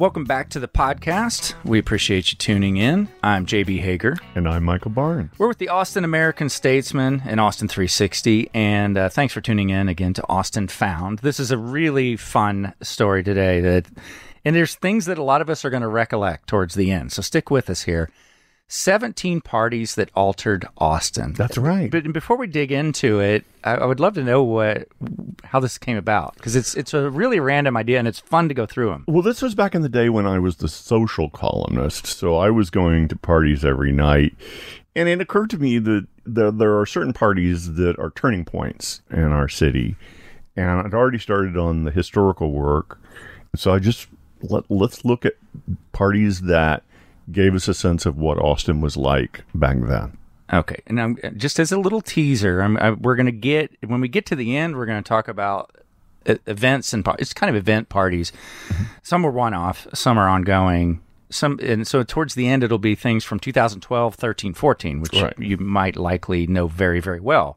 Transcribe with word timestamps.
Welcome 0.00 0.24
back 0.24 0.48
to 0.48 0.58
the 0.58 0.66
podcast. 0.66 1.52
We 1.62 1.78
appreciate 1.78 2.32
you 2.32 2.38
tuning 2.38 2.78
in. 2.78 3.06
I'm 3.22 3.44
JB 3.44 3.80
Hager. 3.80 4.16
And 4.34 4.48
I'm 4.48 4.64
Michael 4.64 4.90
Barnes. 4.90 5.30
We're 5.36 5.48
with 5.48 5.58
the 5.58 5.68
Austin 5.68 6.04
American 6.04 6.48
Statesman 6.48 7.22
and 7.26 7.38
Austin 7.38 7.68
360. 7.68 8.48
And 8.54 8.96
uh, 8.96 9.10
thanks 9.10 9.34
for 9.34 9.42
tuning 9.42 9.68
in 9.68 9.90
again 9.90 10.14
to 10.14 10.26
Austin 10.26 10.68
Found. 10.68 11.18
This 11.18 11.38
is 11.38 11.50
a 11.50 11.58
really 11.58 12.16
fun 12.16 12.72
story 12.80 13.22
today 13.22 13.60
that, 13.60 13.88
and 14.42 14.56
there's 14.56 14.74
things 14.74 15.04
that 15.04 15.18
a 15.18 15.22
lot 15.22 15.42
of 15.42 15.50
us 15.50 15.66
are 15.66 15.70
going 15.70 15.82
to 15.82 15.88
recollect 15.88 16.46
towards 16.46 16.76
the 16.76 16.90
end. 16.90 17.12
So 17.12 17.20
stick 17.20 17.50
with 17.50 17.68
us 17.68 17.82
here. 17.82 18.08
17 18.72 19.40
parties 19.40 19.96
that 19.96 20.10
altered 20.14 20.64
Austin. 20.78 21.32
That's 21.32 21.58
right. 21.58 21.90
But 21.90 22.12
before 22.12 22.36
we 22.36 22.46
dig 22.46 22.70
into 22.70 23.18
it, 23.18 23.44
I, 23.64 23.72
I 23.72 23.84
would 23.84 23.98
love 23.98 24.14
to 24.14 24.22
know 24.22 24.44
what 24.44 24.86
how 25.42 25.58
this 25.58 25.76
came 25.76 25.96
about 25.96 26.36
because 26.36 26.54
it's 26.54 26.76
it's 26.76 26.94
a 26.94 27.10
really 27.10 27.40
random 27.40 27.76
idea 27.76 27.98
and 27.98 28.06
it's 28.06 28.20
fun 28.20 28.48
to 28.48 28.54
go 28.54 28.66
through 28.66 28.90
them. 28.90 29.04
Well, 29.08 29.22
this 29.22 29.42
was 29.42 29.56
back 29.56 29.74
in 29.74 29.82
the 29.82 29.88
day 29.88 30.08
when 30.08 30.24
I 30.24 30.38
was 30.38 30.56
the 30.56 30.68
social 30.68 31.28
columnist, 31.30 32.06
so 32.06 32.36
I 32.36 32.50
was 32.50 32.70
going 32.70 33.08
to 33.08 33.16
parties 33.16 33.64
every 33.64 33.90
night, 33.90 34.36
and 34.94 35.08
it 35.08 35.20
occurred 35.20 35.50
to 35.50 35.58
me 35.58 35.78
that 35.80 36.06
there, 36.24 36.52
there 36.52 36.78
are 36.78 36.86
certain 36.86 37.12
parties 37.12 37.74
that 37.74 37.98
are 37.98 38.10
turning 38.10 38.44
points 38.44 39.02
in 39.10 39.24
our 39.24 39.48
city, 39.48 39.96
and 40.54 40.70
I'd 40.70 40.94
already 40.94 41.18
started 41.18 41.56
on 41.56 41.82
the 41.82 41.90
historical 41.90 42.52
work, 42.52 43.00
so 43.56 43.74
I 43.74 43.80
just 43.80 44.06
let 44.42 44.70
let's 44.70 45.04
look 45.04 45.26
at 45.26 45.34
parties 45.90 46.42
that 46.42 46.84
gave 47.30 47.54
us 47.54 47.68
a 47.68 47.74
sense 47.74 48.06
of 48.06 48.16
what 48.16 48.38
Austin 48.38 48.80
was 48.80 48.96
like 48.96 49.44
back 49.54 49.78
then. 49.80 50.16
Okay, 50.52 50.82
and 50.88 51.00
I'm, 51.00 51.16
just 51.36 51.60
as 51.60 51.70
a 51.70 51.78
little 51.78 52.00
teaser, 52.00 52.60
I'm, 52.60 52.76
I, 52.78 52.90
we're 52.90 53.14
going 53.14 53.26
to 53.26 53.32
get 53.32 53.70
when 53.86 54.00
we 54.00 54.08
get 54.08 54.26
to 54.26 54.36
the 54.36 54.56
end, 54.56 54.76
we're 54.76 54.86
going 54.86 55.02
to 55.02 55.08
talk 55.08 55.28
about 55.28 55.70
events 56.26 56.92
and 56.92 57.06
it's 57.18 57.32
kind 57.32 57.48
of 57.48 57.56
event 57.56 57.88
parties. 57.88 58.32
Mm-hmm. 58.68 58.84
Some 59.02 59.24
are 59.24 59.30
one-off, 59.30 59.86
some 59.94 60.18
are 60.18 60.28
ongoing. 60.28 61.00
Some 61.30 61.60
and 61.62 61.86
so 61.86 62.02
towards 62.02 62.34
the 62.34 62.48
end, 62.48 62.64
it'll 62.64 62.78
be 62.78 62.96
things 62.96 63.24
from 63.24 63.38
2012, 63.38 64.16
13, 64.16 64.52
14, 64.54 65.00
which 65.00 65.12
Right. 65.22 65.38
you 65.38 65.56
might 65.56 65.96
likely 65.96 66.48
know 66.48 66.66
very, 66.66 66.98
very 67.00 67.20
well. 67.20 67.56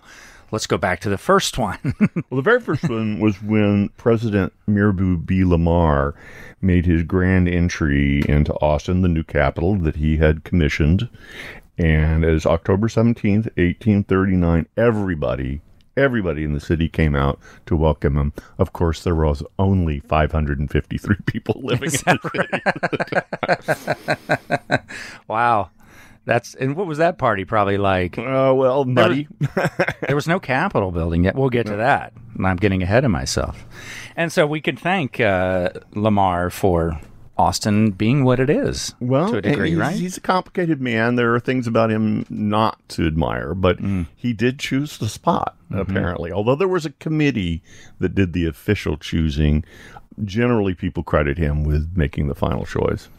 Let's 0.54 0.68
go 0.68 0.78
back 0.78 1.00
to 1.00 1.10
the 1.10 1.18
first 1.18 1.58
one. 1.58 1.80
Well, 2.30 2.38
the 2.38 2.44
very 2.44 2.60
first 2.60 2.88
one 2.88 3.20
was 3.20 3.42
when 3.42 3.90
President 3.98 4.54
Mirabeau 4.68 5.16
B. 5.16 5.44
Lamar 5.44 6.14
made 6.62 6.86
his 6.86 7.02
grand 7.02 7.48
entry 7.48 8.22
into 8.28 8.54
Austin, 8.56 9.02
the 9.02 9.08
new 9.08 9.24
capital 9.24 9.76
that 9.78 9.96
he 9.96 10.18
had 10.18 10.44
commissioned. 10.44 11.10
And 11.80 12.24
as 12.24 12.46
October 12.46 12.88
17th, 12.88 13.46
1839, 13.58 14.68
everybody, 14.78 15.62
everybody 15.98 16.44
in 16.44 16.54
the 16.54 16.60
city 16.60 16.88
came 16.88 17.16
out 17.16 17.40
to 17.66 17.76
welcome 17.76 18.16
him. 18.16 18.34
Of 18.60 18.74
course, 18.74 19.04
there 19.04 19.16
was 19.16 19.42
only 19.58 20.02
553 20.02 21.16
people 21.26 21.62
living 21.64 21.92
in 21.94 22.20
the 22.22 22.30
city. 24.70 25.18
wow, 25.28 25.72
that's 26.26 26.56
and 26.56 26.76
what 26.76 26.88
was 26.88 26.98
that 27.00 27.18
party 27.18 27.46
probably 27.46 27.78
like? 27.78 28.18
Uh, 28.18 28.54
well, 28.56 28.86
nutty. 28.86 29.28
There 30.08 30.16
was 30.16 30.28
no 30.28 30.40
Capitol 30.40 30.92
building 30.92 31.24
yet. 31.26 31.36
We'll 31.36 31.50
get 31.50 31.66
to 31.68 31.76
that. 31.78 32.14
I'm 32.44 32.56
getting 32.58 32.82
ahead 32.84 33.04
of 33.06 33.12
myself. 33.12 33.66
And 34.16 34.32
so 34.32 34.46
we 34.48 34.62
could 34.62 34.80
thank 34.80 35.20
uh, 35.20 35.70
Lamar 35.94 36.50
for 36.50 37.00
Austin 37.38 37.90
being 37.92 38.24
what 38.24 38.40
it 38.40 38.50
is 38.50 38.94
Well, 39.00 39.32
to 39.32 39.38
a 39.38 39.42
degree, 39.42 39.70
he's, 39.72 39.78
right? 39.80 39.96
he's 39.96 40.18
a 40.18 40.22
complicated 40.22 40.80
man. 40.80 41.16
There 41.16 41.34
are 41.34 41.40
things 41.40 41.66
about 41.66 41.90
him 41.90 42.26
not 42.30 42.78
to 42.90 43.08
admire, 43.08 43.56
but 43.56 43.78
Mm. 43.80 44.06
he 44.16 44.34
did 44.34 44.60
choose 44.60 44.98
the 45.00 45.10
spot, 45.10 45.56
Mm-hmm. 45.72 45.80
apparently. 45.80 46.32
Although 46.32 46.56
there 46.56 46.68
was 46.68 46.86
a 46.86 46.92
committee 46.92 47.64
that 48.00 48.14
did 48.14 48.34
the 48.34 48.46
official 48.46 48.98
choosing, 48.98 49.64
generally 50.24 50.76
people 50.76 51.02
credit 51.02 51.40
him 51.40 51.64
with 51.64 51.94
making 51.96 52.28
the 52.28 52.36
final 52.36 52.66
choice. 52.66 53.10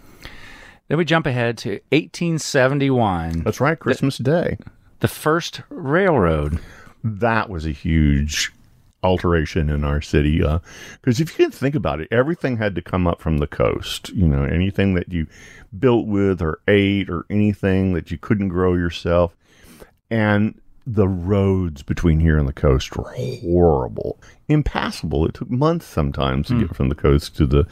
Then 0.89 0.99
we 0.99 1.05
jump 1.05 1.27
ahead 1.27 1.57
to 1.59 1.81
1871, 1.93 3.43
That's 3.43 3.61
right, 3.61 3.79
Christmas 3.79 4.19
Day. 4.19 4.59
the 5.01 5.09
first 5.09 5.63
railroad. 5.71 6.59
That 7.03 7.49
was 7.51 7.67
a 7.67 7.71
huge 7.71 8.53
alteration 9.03 9.69
in 9.69 9.85
our 9.85 10.01
city. 10.01 10.43
Uh, 10.43 10.59
because 11.01 11.21
if 11.21 11.39
you 11.39 11.45
can 11.47 11.51
think 11.51 11.75
about 11.75 12.01
it, 12.01 12.09
everything 12.11 12.57
had 12.57 12.75
to 12.75 12.83
come 12.83 13.07
up 13.07 13.21
from 13.21 13.39
the 13.39 13.47
coast. 13.47 14.09
You 14.11 14.27
know, 14.27 14.45
anything 14.45 14.95
that 14.95 15.13
you 15.13 15.27
built 15.79 16.07
with 16.07 16.41
or 16.41 16.61
ate 16.69 17.11
or 17.11 17.25
anything 17.31 17.93
that 17.95 18.11
you 18.11 18.19
couldn't 18.19 18.49
grow 18.49 18.75
yourself. 18.75 19.37
And 20.11 20.61
the 20.87 21.09
roads 21.09 21.83
between 21.83 22.21
here 22.21 22.37
and 22.37 22.47
the 22.47 22.53
coast 22.53 22.97
were 22.97 23.11
horrible, 23.41 24.21
impassable. 24.49 25.27
It 25.27 25.35
took 25.35 25.51
months 25.51 25.87
sometimes 25.87 26.49
to 26.49 26.61
get 26.61 26.77
from 26.77 26.91
the 26.91 26.95
coast 26.95 27.37
to 27.37 27.47
the 27.47 27.67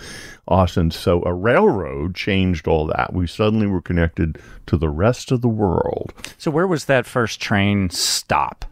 Austin. 0.48 0.90
So 0.90 1.22
a 1.24 1.32
railroad 1.34 2.14
changed 2.14 2.66
all 2.66 2.86
that. 2.86 3.12
We 3.12 3.26
suddenly 3.26 3.66
were 3.66 3.82
connected 3.82 4.38
to 4.66 4.76
the 4.78 4.88
rest 4.88 5.30
of 5.30 5.42
the 5.42 5.48
world. 5.48 6.14
So 6.38 6.50
where 6.50 6.66
was 6.66 6.86
that 6.86 7.04
first 7.04 7.40
train 7.40 7.90
stop? 7.90 8.64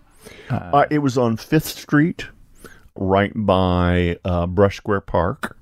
Uh, 0.73 0.87
it 0.91 0.99
was 0.99 1.19
on 1.19 1.37
Fifth 1.37 1.67
Street, 1.67 2.27
right 2.95 3.33
by 3.35 4.19
uh, 4.25 4.47
Brush 4.47 4.77
Square 4.79 5.03
Park. 5.03 5.57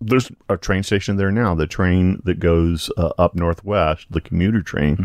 There's 0.00 0.30
a 0.48 0.56
train 0.56 0.82
station 0.82 1.16
there 1.16 1.32
now. 1.32 1.54
The 1.54 1.66
train 1.66 2.20
that 2.24 2.38
goes 2.38 2.90
uh, 2.96 3.12
up 3.18 3.34
northwest, 3.34 4.06
the 4.10 4.20
commuter 4.20 4.62
train, 4.62 4.96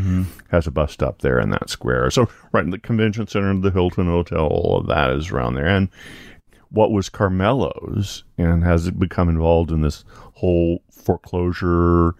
has 0.49 0.67
a 0.67 0.71
bus 0.71 0.91
stop 0.91 1.19
there 1.19 1.39
in 1.39 1.49
that 1.51 1.69
square. 1.69 2.11
So, 2.11 2.29
right 2.51 2.63
in 2.63 2.71
the 2.71 2.77
convention 2.77 3.27
center, 3.27 3.57
the 3.57 3.71
Hilton 3.71 4.07
Hotel, 4.07 4.45
all 4.45 4.79
of 4.79 4.87
that 4.87 5.11
is 5.11 5.31
around 5.31 5.55
there. 5.55 5.67
And 5.67 5.89
what 6.69 6.91
was 6.91 7.09
Carmelo's 7.09 8.23
and 8.37 8.63
has 8.63 8.89
become 8.91 9.29
involved 9.29 9.71
in 9.71 9.81
this 9.81 10.03
whole 10.35 10.81
foreclosure 10.91 12.15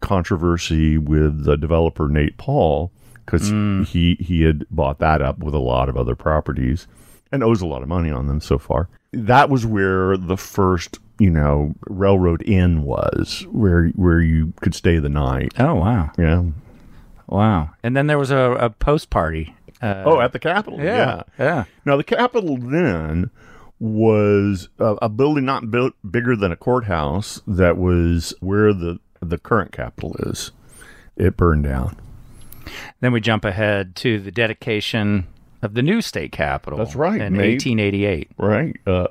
controversy 0.00 0.98
with 0.98 1.44
the 1.44 1.56
developer 1.56 2.08
Nate 2.08 2.36
Paul 2.36 2.92
because 3.24 3.48
he 3.88 4.16
he 4.20 4.42
had 4.42 4.66
bought 4.70 4.98
that 4.98 5.22
up 5.22 5.38
with 5.38 5.54
a 5.54 5.58
lot 5.58 5.88
of 5.88 5.96
other 5.96 6.14
properties 6.14 6.86
and 7.32 7.42
owes 7.42 7.62
a 7.62 7.66
lot 7.66 7.82
of 7.82 7.88
money 7.88 8.10
on 8.10 8.26
them 8.26 8.40
so 8.40 8.58
far. 8.58 8.88
That 9.14 9.50
was 9.50 9.64
where 9.66 10.16
the 10.16 10.36
first 10.36 10.98
you 11.18 11.30
know 11.30 11.74
railroad 11.86 12.42
inn 12.42 12.82
was 12.82 13.46
where 13.50 13.88
where 13.90 14.20
you 14.20 14.52
could 14.60 14.74
stay 14.74 14.98
the 14.98 15.08
night. 15.08 15.52
Oh 15.58 15.74
wow, 15.74 16.10
Yeah. 16.18 16.44
wow! 17.26 17.70
And 17.82 17.96
then 17.96 18.06
there 18.06 18.18
was 18.18 18.30
a, 18.30 18.52
a 18.60 18.70
post 18.70 19.10
party. 19.10 19.54
Uh, 19.82 20.02
Oh, 20.06 20.20
at 20.20 20.32
the 20.32 20.38
Capitol. 20.38 20.80
yeah, 20.80 21.24
yeah. 21.38 21.64
Now, 21.84 21.96
the 21.96 22.04
Capitol 22.04 22.56
then 22.56 23.30
was 23.80 24.68
a, 24.78 24.96
a 25.02 25.08
building 25.08 25.44
not 25.44 25.70
built 25.70 25.92
bigger 26.08 26.36
than 26.36 26.52
a 26.52 26.56
courthouse 26.56 27.40
that 27.46 27.76
was 27.76 28.32
where 28.40 28.72
the, 28.72 28.98
the 29.20 29.36
current 29.36 29.72
Capitol 29.72 30.14
is. 30.20 30.52
It 31.16 31.36
burned 31.36 31.64
down. 31.64 31.96
Then 33.00 33.12
we 33.12 33.20
jump 33.20 33.44
ahead 33.44 33.94
to 33.96 34.18
the 34.20 34.30
dedication 34.30 35.26
of 35.64 35.74
the 35.74 35.82
new 35.82 36.00
state 36.00 36.32
capitol. 36.32 36.78
That's 36.78 36.94
right, 36.94 37.20
in 37.20 37.32
May- 37.32 37.52
1888. 37.52 38.30
Right? 38.38 38.76
Uh, 38.86 39.08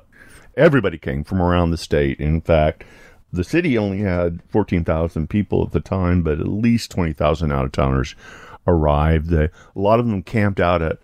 everybody 0.56 0.98
came 0.98 1.24
from 1.24 1.42
around 1.42 1.70
the 1.70 1.76
state. 1.76 2.20
In 2.20 2.40
fact, 2.40 2.84
the 3.32 3.44
city 3.44 3.76
only 3.76 3.98
had 3.98 4.40
14,000 4.48 5.28
people 5.28 5.64
at 5.64 5.72
the 5.72 5.80
time, 5.80 6.22
but 6.22 6.38
at 6.40 6.46
least 6.46 6.90
20,000 6.92 7.52
out 7.52 7.64
of 7.64 7.72
towners 7.72 8.14
arrived. 8.66 9.28
They, 9.30 9.44
a 9.44 9.50
lot 9.74 10.00
of 10.00 10.06
them 10.06 10.22
camped 10.22 10.60
out 10.60 10.82
at 10.82 10.98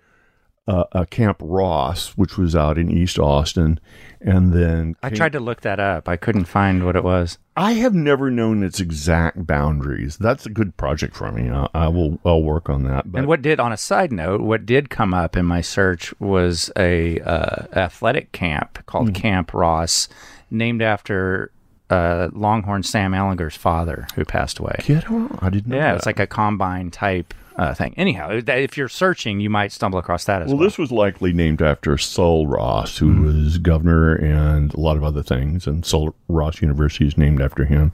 uh, 0.67 0.83
uh, 0.91 1.05
Camp 1.05 1.37
Ross, 1.41 2.09
which 2.09 2.37
was 2.37 2.55
out 2.55 2.77
in 2.77 2.89
East 2.91 3.17
Austin. 3.17 3.79
And 4.19 4.53
then 4.53 4.95
I 5.01 5.09
tried 5.09 5.31
to 5.33 5.39
look 5.39 5.61
that 5.61 5.79
up. 5.79 6.07
I 6.07 6.15
couldn't 6.15 6.45
find 6.45 6.85
what 6.85 6.95
it 6.95 7.03
was. 7.03 7.39
I 7.57 7.73
have 7.73 7.93
never 7.95 8.29
known 8.29 8.63
its 8.63 8.79
exact 8.79 9.47
boundaries. 9.47 10.17
That's 10.17 10.45
a 10.45 10.49
good 10.49 10.77
project 10.77 11.15
for 11.15 11.31
me. 11.31 11.49
I, 11.49 11.67
I 11.73 11.87
will. 11.87 12.19
I'll 12.23 12.43
work 12.43 12.69
on 12.69 12.83
that. 12.83 13.11
But 13.11 13.19
And 13.19 13.27
what 13.27 13.41
did, 13.41 13.59
on 13.59 13.71
a 13.73 13.77
side 13.77 14.11
note, 14.11 14.41
what 14.41 14.65
did 14.65 14.89
come 14.91 15.13
up 15.13 15.35
in 15.35 15.45
my 15.45 15.61
search 15.61 16.13
was 16.19 16.71
a 16.77 17.19
uh, 17.21 17.65
athletic 17.73 18.31
camp 18.31 18.85
called 18.85 19.07
Hmm. 19.09 19.13
Camp 19.13 19.53
Ross, 19.55 20.07
named 20.51 20.81
after 20.83 21.51
uh, 21.89 22.29
Longhorn 22.33 22.83
Sam 22.83 23.13
Ehlinger's 23.13 23.55
father, 23.57 24.07
who 24.15 24.23
passed 24.23 24.59
away. 24.59 24.75
Kid, 24.79 25.05
oh, 25.09 25.35
I 25.41 25.49
didn't 25.49 25.67
know. 25.67 25.77
Yeah, 25.77 25.87
that. 25.89 25.95
it's 25.97 26.05
like 26.05 26.19
a 26.19 26.27
combine 26.27 26.91
type 26.91 27.33
uh, 27.61 27.73
thing. 27.75 27.93
Anyhow, 27.95 28.29
if 28.31 28.75
you're 28.77 28.89
searching, 28.89 29.39
you 29.39 29.49
might 29.49 29.71
stumble 29.71 29.99
across 29.99 30.25
that 30.25 30.41
as 30.41 30.47
Well, 30.47 30.57
well. 30.57 30.63
this 30.67 30.77
was 30.77 30.91
likely 30.91 31.31
named 31.31 31.61
after 31.61 31.97
Sul 31.97 32.47
Ross, 32.47 32.97
who 32.97 33.21
was 33.21 33.57
governor 33.59 34.15
and 34.15 34.73
a 34.73 34.79
lot 34.79 34.97
of 34.97 35.03
other 35.03 35.21
things, 35.21 35.67
and 35.67 35.85
Sul 35.85 36.15
Ross 36.27 36.61
University 36.61 37.05
is 37.07 37.17
named 37.17 37.41
after 37.41 37.65
him. 37.65 37.91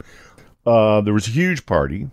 Uh, 0.66 1.02
there 1.02 1.14
was 1.14 1.28
a 1.28 1.32
huge 1.32 1.66
party, 1.66 2.10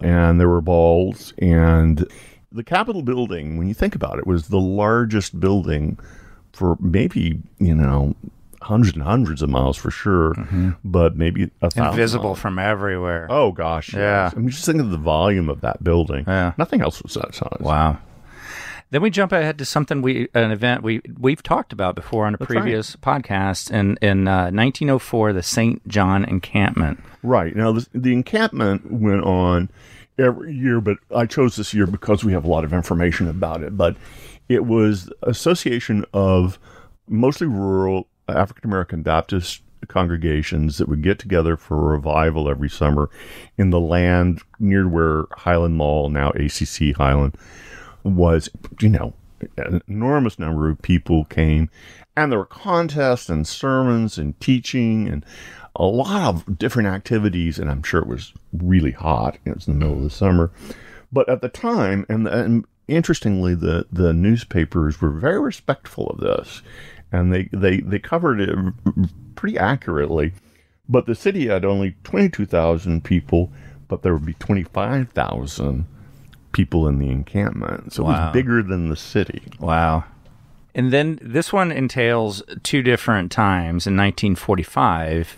and 0.00 0.40
there 0.40 0.48
were 0.48 0.60
balls, 0.60 1.32
and 1.38 2.06
the 2.50 2.64
Capitol 2.64 3.02
building, 3.02 3.58
when 3.58 3.68
you 3.68 3.74
think 3.74 3.94
about 3.94 4.18
it, 4.18 4.26
was 4.26 4.48
the 4.48 4.60
largest 4.60 5.38
building 5.40 5.98
for 6.52 6.76
maybe, 6.80 7.40
you 7.58 7.74
know, 7.74 8.14
hundreds 8.64 8.94
and 8.96 9.02
hundreds 9.02 9.42
of 9.42 9.50
miles 9.50 9.76
for 9.76 9.90
sure, 9.90 10.34
but 10.84 11.16
maybe 11.16 11.50
a 11.62 11.70
thousand 11.70 11.92
Invisible 11.92 12.24
miles. 12.30 12.38
from 12.40 12.58
everywhere. 12.58 13.26
Oh 13.30 13.52
gosh, 13.52 13.92
Yeah. 13.94 14.24
yes. 14.24 14.34
I 14.34 14.38
mean, 14.38 14.48
just 14.48 14.64
think 14.66 14.80
of 14.80 14.90
the 14.90 14.96
volume 14.98 15.48
of 15.48 15.60
that 15.60 15.82
building. 15.84 16.24
Yeah. 16.26 16.52
Nothing 16.58 16.80
else 16.80 17.02
was 17.02 17.14
that 17.14 17.34
size. 17.34 17.58
Wow. 17.60 17.98
Then 18.90 19.02
we 19.02 19.10
jump 19.10 19.32
ahead 19.32 19.58
to 19.58 19.64
something 19.64 20.02
we 20.02 20.28
an 20.34 20.50
event 20.52 20.82
we 20.82 21.00
we've 21.18 21.42
talked 21.42 21.72
about 21.72 21.94
before 21.96 22.26
on 22.26 22.34
a 22.34 22.36
right. 22.38 22.46
previous 22.48 22.94
podcast 22.96 23.70
in 23.72 23.96
in 24.00 24.28
uh, 24.28 24.50
1904 24.52 25.32
the 25.32 25.42
St. 25.42 25.86
John 25.88 26.24
encampment. 26.24 27.00
Right 27.22 27.56
now, 27.56 27.72
this, 27.72 27.88
the 27.92 28.12
encampment 28.12 28.92
went 28.92 29.24
on 29.24 29.70
every 30.18 30.54
year, 30.54 30.80
but 30.80 30.98
I 31.14 31.26
chose 31.26 31.56
this 31.56 31.74
year 31.74 31.86
because 31.88 32.22
we 32.22 32.32
have 32.34 32.44
a 32.44 32.48
lot 32.48 32.62
of 32.62 32.72
information 32.72 33.26
about 33.28 33.62
it. 33.62 33.76
But 33.76 33.96
it 34.48 34.64
was 34.64 35.10
association 35.22 36.04
of 36.12 36.58
mostly 37.08 37.46
rural 37.46 38.06
African 38.28 38.68
American 38.68 39.02
Baptist 39.02 39.62
congregations 39.86 40.78
that 40.78 40.88
would 40.88 41.02
get 41.02 41.18
together 41.18 41.56
for 41.56 41.76
a 41.76 41.92
revival 41.96 42.48
every 42.48 42.70
summer 42.70 43.10
in 43.58 43.70
the 43.70 43.80
land 43.80 44.40
near 44.58 44.88
where 44.88 45.24
Highland 45.32 45.76
Mall, 45.76 46.08
now 46.08 46.30
ACC 46.30 46.96
Highland, 46.96 47.36
was. 48.02 48.48
You 48.80 48.88
know, 48.88 49.14
an 49.56 49.82
enormous 49.88 50.38
number 50.38 50.70
of 50.70 50.80
people 50.82 51.24
came, 51.24 51.70
and 52.16 52.30
there 52.30 52.38
were 52.38 52.46
contests 52.46 53.28
and 53.28 53.46
sermons 53.46 54.18
and 54.18 54.38
teaching 54.40 55.08
and 55.08 55.24
a 55.76 55.84
lot 55.84 56.34
of 56.34 56.58
different 56.58 56.88
activities. 56.88 57.58
And 57.58 57.70
I'm 57.70 57.82
sure 57.82 58.00
it 58.00 58.06
was 58.06 58.32
really 58.52 58.92
hot. 58.92 59.38
It 59.44 59.54
was 59.54 59.68
in 59.68 59.78
the 59.78 59.84
middle 59.84 59.98
of 59.98 60.04
the 60.04 60.10
summer, 60.10 60.50
but 61.12 61.28
at 61.28 61.40
the 61.40 61.48
time, 61.48 62.06
and, 62.08 62.26
and 62.26 62.64
interestingly, 62.88 63.54
the 63.54 63.86
the 63.92 64.12
newspapers 64.12 65.00
were 65.00 65.10
very 65.10 65.40
respectful 65.40 66.08
of 66.08 66.20
this, 66.20 66.62
and 67.14 67.32
they 67.32 67.48
they 67.52 67.80
they 67.80 67.98
covered 67.98 68.40
it 68.40 68.56
pretty 69.36 69.56
accurately. 69.56 70.32
But 70.88 71.06
the 71.06 71.14
city 71.14 71.46
had 71.46 71.64
only 71.64 71.96
twenty 72.02 72.28
two 72.28 72.44
thousand 72.44 73.04
people, 73.04 73.52
but 73.88 74.02
there 74.02 74.12
would 74.12 74.26
be 74.26 74.34
twenty 74.34 74.64
five 74.64 75.10
thousand 75.10 75.86
people 76.52 76.86
in 76.88 76.98
the 76.98 77.08
encampment, 77.08 77.92
so 77.92 78.02
it 78.02 78.06
was 78.06 78.32
bigger 78.32 78.62
than 78.62 78.88
the 78.88 78.96
city. 78.96 79.42
Wow. 79.60 80.04
And 80.74 80.92
then 80.92 81.20
this 81.22 81.52
one 81.52 81.70
entails 81.70 82.42
two 82.64 82.82
different 82.82 83.30
times 83.30 83.86
in 83.86 83.96
1945. 83.96 85.36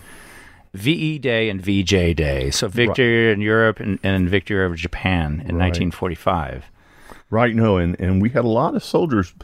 VE 0.73 1.19
Day 1.19 1.49
and 1.49 1.61
VJ 1.61 2.15
Day. 2.15 2.51
So 2.51 2.69
victory 2.69 3.33
in 3.33 3.41
Europe 3.41 3.81
and, 3.81 3.99
and 4.03 4.29
victory 4.29 4.63
over 4.63 4.75
Japan 4.75 5.25
in 5.33 5.57
1945. 5.57 6.65
Right, 7.29 7.55
no, 7.57 7.77
and, 7.77 7.99
and 8.01 8.23
we 8.23 8.31
had 8.31 8.45
a 8.45 8.49
lot 8.49 8.77
of 8.77 8.85
soldiers 8.85 9.35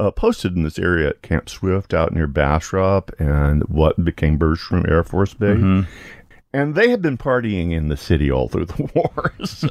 uh, 0.00 0.10
posted 0.10 0.56
in 0.56 0.64
this 0.64 0.78
area 0.78 1.08
at 1.10 1.22
Camp 1.22 1.48
Swift 1.48 1.94
out 1.94 2.12
near 2.12 2.26
Bastrop 2.26 3.12
and 3.20 3.62
what 3.68 4.02
became 4.04 4.36
Bergstrom 4.38 4.84
Air 4.88 5.04
Force 5.04 5.34
Base. 5.34 5.86
And 6.52 6.74
they 6.74 6.88
had 6.90 7.00
been 7.02 7.16
partying 7.18 7.72
in 7.72 7.88
the 7.88 7.96
city 7.96 8.30
all 8.30 8.48
through 8.48 8.64
the 8.66 8.90
war. 8.94 9.32
So- 9.44 9.68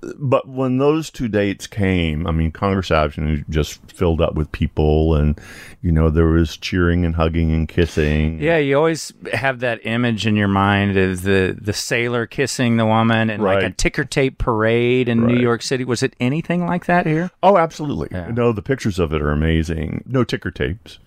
but 0.00 0.48
when 0.48 0.78
those 0.78 1.10
two 1.10 1.26
dates 1.26 1.66
came, 1.66 2.26
I 2.26 2.30
mean, 2.30 2.52
Congress 2.52 2.90
Avenue 2.90 3.42
just 3.50 3.80
filled 3.90 4.20
up 4.20 4.34
with 4.34 4.50
people, 4.52 5.16
and, 5.16 5.38
you 5.82 5.90
know, 5.90 6.08
there 6.08 6.26
was 6.26 6.56
cheering 6.56 7.04
and 7.04 7.16
hugging 7.16 7.52
and 7.52 7.68
kissing. 7.68 8.40
Yeah, 8.40 8.58
you 8.58 8.76
always 8.76 9.12
have 9.32 9.60
that 9.60 9.84
image 9.84 10.26
in 10.26 10.36
your 10.36 10.48
mind 10.48 10.96
of 10.96 11.22
the, 11.22 11.56
the 11.60 11.72
sailor 11.72 12.26
kissing 12.26 12.76
the 12.76 12.86
woman 12.86 13.28
and 13.28 13.42
like 13.42 13.64
a 13.64 13.70
ticker 13.70 14.04
tape 14.04 14.38
parade 14.38 15.08
in 15.08 15.26
New 15.26 15.38
York 15.38 15.62
City. 15.62 15.84
Was 15.84 16.02
it 16.02 16.14
anything 16.20 16.66
like 16.66 16.86
that 16.86 17.04
here? 17.04 17.30
Oh, 17.42 17.56
absolutely. 17.56 18.08
Yeah. 18.12 18.30
No, 18.30 18.52
the 18.52 18.62
pictures 18.62 18.98
of 19.00 19.12
it 19.12 19.20
are 19.20 19.30
amazing. 19.30 20.04
No 20.06 20.22
ticker 20.22 20.52
tapes. 20.52 21.00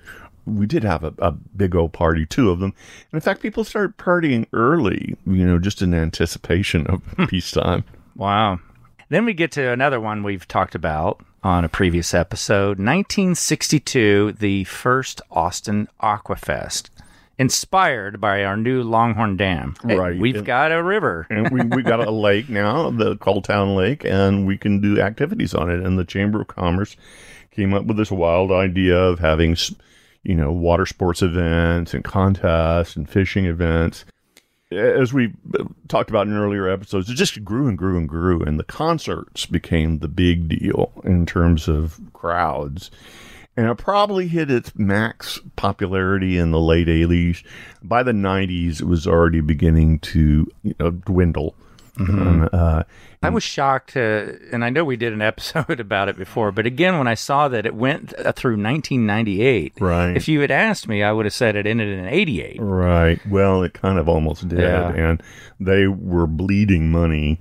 We 0.45 0.65
did 0.65 0.83
have 0.83 1.03
a, 1.03 1.13
a 1.19 1.31
big 1.31 1.75
old 1.75 1.93
party, 1.93 2.25
two 2.25 2.49
of 2.49 2.59
them. 2.59 2.73
And 3.11 3.19
in 3.19 3.21
fact, 3.21 3.41
people 3.41 3.63
started 3.63 3.95
partying 3.97 4.47
early, 4.51 5.15
you 5.25 5.45
know, 5.45 5.59
just 5.59 5.81
in 5.81 5.93
anticipation 5.93 6.87
of 6.87 7.01
peacetime. 7.29 7.85
Wow. 8.15 8.59
Then 9.11 9.25
we 9.25 9.33
get 9.33 9.51
to 9.51 9.71
another 9.73 9.99
one 9.99 10.23
we've 10.23 10.47
talked 10.47 10.73
about 10.73 11.19
on 11.43 11.65
a 11.65 11.67
previous 11.67 12.13
episode 12.13 12.79
1962, 12.79 14.37
the 14.39 14.63
first 14.63 15.21
Austin 15.29 15.89
Aquafest, 16.01 16.89
inspired 17.37 18.21
by 18.21 18.45
our 18.45 18.55
new 18.55 18.81
Longhorn 18.81 19.35
Dam. 19.35 19.75
Right. 19.83 20.17
we've 20.17 20.37
And- 20.37 20.45
got 20.45 20.71
a 20.71 20.81
river. 20.81 21.27
And 21.29 21.49
we, 21.49 21.61
we 21.75 21.83
got 21.83 21.99
a 21.99 22.09
lake 22.09 22.47
now, 22.47 22.89
the 22.89 23.17
Town 23.43 23.75
Lake, 23.75 24.05
and 24.05 24.47
we 24.47 24.57
can 24.57 24.79
do 24.79 25.01
activities 25.01 25.53
on 25.53 25.69
it. 25.69 25.85
And 25.85 25.99
the 25.99 26.05
Chamber 26.05 26.39
of 26.39 26.47
Commerce 26.47 26.95
came 27.53 27.73
up 27.73 27.83
with 27.87 27.97
this 27.97 28.11
wild 28.11 28.49
idea 28.49 28.97
of 28.97 29.19
having, 29.19 29.57
you 30.23 30.35
know, 30.35 30.53
water 30.53 30.85
sports 30.85 31.21
events 31.21 31.93
and 31.93 32.05
contests 32.05 32.95
and 32.95 33.09
fishing 33.09 33.43
events. 33.43 34.05
As 34.71 35.13
we 35.13 35.33
uh, 35.59 35.65
talked 35.87 36.09
about 36.09 36.27
in 36.27 36.37
earlier 36.37 36.69
episodes, 36.69 37.09
it 37.09 37.15
just 37.15 37.43
grew 37.43 37.67
and 37.67 37.77
grew 37.77 37.97
and 37.97 38.07
grew, 38.07 38.41
and 38.41 38.59
the 38.59 38.63
concerts 38.63 39.45
became 39.45 39.99
the 39.99 40.07
big 40.07 40.47
deal 40.47 40.91
in 41.03 41.25
terms 41.25 41.67
of 41.67 41.99
crowds. 42.13 42.89
And 43.57 43.67
it 43.67 43.75
probably 43.75 44.27
hit 44.27 44.49
its 44.49 44.73
max 44.75 45.39
popularity 45.57 46.37
in 46.37 46.51
the 46.51 46.59
late 46.59 46.87
80s. 46.87 47.43
By 47.83 48.01
the 48.01 48.13
90s, 48.13 48.79
it 48.79 48.87
was 48.87 49.05
already 49.05 49.41
beginning 49.41 49.99
to 49.99 50.47
you 50.63 50.75
know, 50.79 50.91
dwindle. 50.91 51.55
Um, 51.99 52.49
uh, 52.51 52.83
I 53.23 53.29
was 53.29 53.43
shocked, 53.43 53.95
uh, 53.95 54.25
and 54.51 54.63
I 54.65 54.69
know 54.69 54.83
we 54.83 54.95
did 54.97 55.13
an 55.13 55.21
episode 55.31 55.79
about 55.79 56.09
it 56.09 56.17
before, 56.17 56.51
but 56.51 56.65
again, 56.65 56.97
when 56.97 57.07
I 57.07 57.13
saw 57.13 57.47
that 57.49 57.65
it 57.65 57.75
went 57.75 58.13
uh, 58.17 58.31
through 58.31 58.53
1998, 58.53 59.73
Right. 59.79 60.15
if 60.17 60.27
you 60.27 60.39
had 60.41 60.51
asked 60.51 60.87
me, 60.87 61.03
I 61.03 61.11
would 61.11 61.25
have 61.25 61.33
said 61.33 61.55
it 61.55 61.67
ended 61.67 61.89
in 61.99 62.07
88. 62.07 62.57
Right. 62.59 63.19
Well, 63.27 63.61
it 63.63 63.73
kind 63.73 63.99
of 63.99 64.09
almost 64.09 64.47
did. 64.47 64.59
Yeah. 64.59 64.91
And 64.93 65.21
they 65.59 65.87
were 65.87 66.27
bleeding 66.27 66.91
money. 66.91 67.39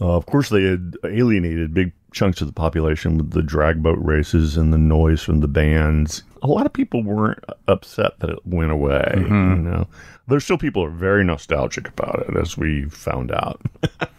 Uh, 0.00 0.16
of 0.16 0.26
course, 0.26 0.48
they 0.48 0.64
had 0.64 0.96
alienated 1.04 1.72
big 1.74 1.92
chunks 2.12 2.40
of 2.40 2.46
the 2.48 2.52
population 2.52 3.16
with 3.18 3.30
the 3.30 3.42
drag 3.42 3.82
boat 3.82 3.98
races 4.00 4.56
and 4.56 4.72
the 4.72 4.78
noise 4.78 5.22
from 5.22 5.40
the 5.40 5.48
bands. 5.48 6.24
A 6.42 6.46
lot 6.46 6.66
of 6.66 6.72
people 6.72 7.02
weren't 7.02 7.42
upset 7.68 8.18
that 8.18 8.28
it 8.28 8.44
went 8.44 8.72
away. 8.72 9.12
You 9.16 9.28
know, 9.28 9.86
there's 10.28 10.44
still 10.44 10.58
people 10.58 10.82
who 10.84 10.92
are 10.92 10.96
very 10.96 11.24
nostalgic 11.24 11.88
about 11.88 12.26
it, 12.28 12.36
as 12.36 12.58
we 12.58 12.84
found 12.86 13.30
out. 13.32 13.60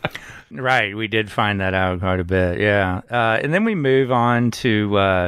Right, 0.53 0.96
we 0.96 1.08
did 1.08 1.32
find 1.32 1.60
that 1.62 1.74
out 1.74 2.00
quite 2.00 2.20
a 2.20 2.24
bit. 2.24 2.60
Yeah, 2.60 3.01
uh, 3.10 3.39
and 3.42 3.53
then 3.53 3.63
we 3.63 3.74
move 3.74 4.12
on 4.12 4.51
to 4.51 4.96
uh, 4.98 5.24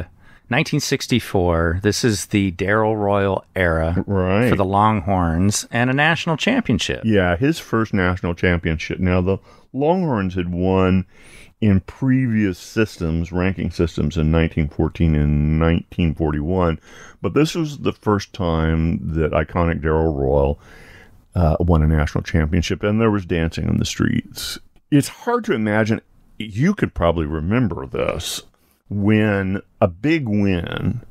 1964. 0.48 1.80
This 1.82 2.04
is 2.04 2.26
the 2.26 2.52
Darrell 2.52 2.96
Royal 2.96 3.44
era 3.56 4.04
right. 4.06 4.48
for 4.48 4.54
the 4.54 4.64
Longhorns 4.64 5.66
and 5.72 5.90
a 5.90 5.92
national 5.92 6.36
championship. 6.36 7.02
Yeah, 7.04 7.36
his 7.36 7.58
first 7.58 7.92
national 7.92 8.34
championship. 8.34 9.00
Now, 9.00 9.20
the 9.20 9.38
Longhorns 9.72 10.34
had 10.34 10.52
won 10.52 11.06
in 11.60 11.80
previous 11.80 12.58
systems, 12.58 13.32
ranking 13.32 13.70
systems 13.70 14.16
in 14.16 14.30
1914 14.30 15.14
and 15.14 15.60
1941, 15.60 16.78
but 17.22 17.34
this 17.34 17.54
was 17.54 17.78
the 17.78 17.92
first 17.92 18.32
time 18.32 18.98
that 19.14 19.32
iconic 19.32 19.82
Darrell 19.82 20.12
Royal 20.12 20.60
uh, 21.34 21.56
won 21.60 21.82
a 21.82 21.86
national 21.86 22.22
championship, 22.22 22.82
and 22.82 23.00
there 23.00 23.10
was 23.10 23.24
dancing 23.24 23.68
in 23.68 23.78
the 23.78 23.84
streets. 23.84 24.58
It's 24.90 25.08
hard 25.08 25.44
to 25.44 25.54
imagine. 25.54 26.00
You 26.38 26.74
could 26.74 26.94
probably 26.94 27.26
remember 27.26 27.86
this 27.86 28.42
when 28.88 29.60
a 29.80 29.88
big 29.88 30.28
win 30.28 31.02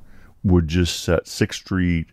would 0.43 0.67
just 0.67 1.03
set 1.03 1.27
Sixth 1.27 1.61
Street 1.61 2.07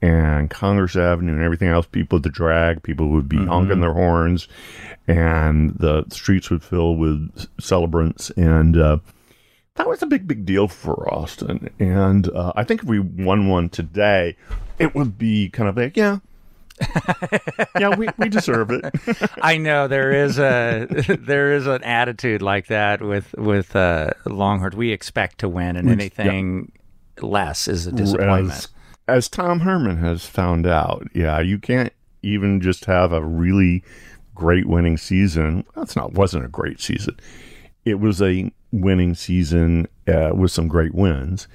and 0.00 0.50
Congress 0.50 0.96
Avenue 0.96 1.32
and 1.32 1.42
everything 1.42 1.68
else. 1.68 1.86
People, 1.86 2.20
the 2.20 2.28
drag, 2.28 2.82
people 2.82 3.08
would 3.08 3.28
be 3.28 3.44
honking 3.44 3.80
their 3.80 3.92
horns, 3.92 4.48
and 5.06 5.70
the 5.78 6.04
streets 6.10 6.50
would 6.50 6.62
fill 6.62 6.96
with 6.96 7.46
celebrants. 7.60 8.30
And 8.30 8.76
uh, 8.76 8.98
that 9.74 9.88
was 9.88 10.02
a 10.02 10.06
big, 10.06 10.26
big 10.26 10.44
deal 10.44 10.68
for 10.68 11.12
Austin. 11.12 11.70
And 11.78 12.28
uh, 12.30 12.52
I 12.56 12.64
think 12.64 12.82
if 12.82 12.88
we 12.88 13.00
won 13.00 13.48
one 13.48 13.68
today, 13.68 14.36
it 14.78 14.94
would 14.94 15.18
be 15.18 15.48
kind 15.50 15.68
of 15.68 15.76
like, 15.76 15.96
yeah. 15.96 16.18
yeah, 17.78 17.96
we, 17.96 18.08
we 18.18 18.28
deserve 18.28 18.70
it. 18.70 18.84
I 19.42 19.56
know 19.56 19.88
there 19.88 20.12
is 20.12 20.38
a 20.38 20.86
there 21.20 21.52
is 21.52 21.66
an 21.66 21.82
attitude 21.82 22.40
like 22.40 22.68
that 22.68 23.02
with 23.02 23.34
with 23.36 23.74
uh, 23.74 24.12
Longhorns. 24.26 24.76
We 24.76 24.92
expect 24.92 25.38
to 25.38 25.48
win, 25.48 25.76
and 25.76 25.90
anything 25.90 26.70
less 27.20 27.66
is 27.66 27.88
a 27.88 27.92
disappointment. 27.92 28.68
As 29.08 29.28
Tom 29.28 29.60
Herman 29.60 29.96
has 29.96 30.26
found 30.26 30.66
out, 30.66 31.08
yeah, 31.14 31.40
you 31.40 31.58
can't 31.58 31.92
even 32.22 32.60
just 32.60 32.84
have 32.84 33.12
a 33.12 33.24
really 33.24 33.82
great 34.34 34.66
winning 34.66 34.98
season. 34.98 35.64
That's 35.74 35.96
not 35.96 36.12
wasn't 36.12 36.44
a 36.44 36.48
great 36.48 36.80
season. 36.80 37.18
It 37.84 38.00
was 38.00 38.20
a 38.20 38.52
winning 38.70 39.14
season 39.14 39.88
uh, 40.06 40.32
with 40.34 40.52
some 40.52 40.68
great 40.68 40.94
wins, 40.94 41.48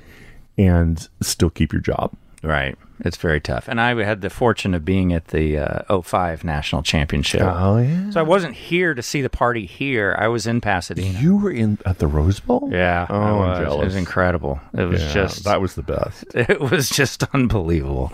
and 0.58 1.08
still 1.22 1.52
keep 1.52 1.72
your 1.72 1.82
job. 1.82 2.16
Right. 2.44 2.78
It's 3.00 3.18
very 3.18 3.40
tough. 3.42 3.68
And 3.68 3.80
I 3.82 3.96
had 4.04 4.22
the 4.22 4.30
fortune 4.30 4.74
of 4.74 4.86
being 4.86 5.14
at 5.14 5.30
the 5.30 5.58
uh, 5.58 6.02
05 6.02 6.44
National 6.44 6.84
Championship. 6.84 7.42
Oh 7.42 7.78
yeah. 7.78 8.10
So 8.12 8.20
I 8.20 8.24
wasn't 8.24 8.56
here 8.56 8.94
to 8.94 9.02
see 9.02 9.22
the 9.22 9.30
party 9.30 9.66
here. 9.66 10.16
I 10.20 10.28
was 10.28 10.46
in 10.46 10.62
Pasadena. 10.62 11.20
You 11.20 11.38
were 11.38 11.52
in 11.52 11.80
at 11.86 12.00
the 12.00 12.08
Rose 12.08 12.40
Bowl. 12.40 12.70
yeah. 12.72 13.08
Oh, 13.10 13.16
I 13.20 13.30
I'm 13.30 13.38
was. 13.68 13.74
It 13.82 13.86
was 13.86 13.96
incredible. 13.96 14.60
It 14.74 14.84
was 14.84 15.02
Yeah, 15.02 15.14
just 15.14 15.44
that 15.46 15.62
was 15.62 15.76
the 15.76 15.84
best. 15.84 16.26
it 16.36 16.60
was 16.60 16.90
just 16.90 17.24
unbelievable. 17.34 18.12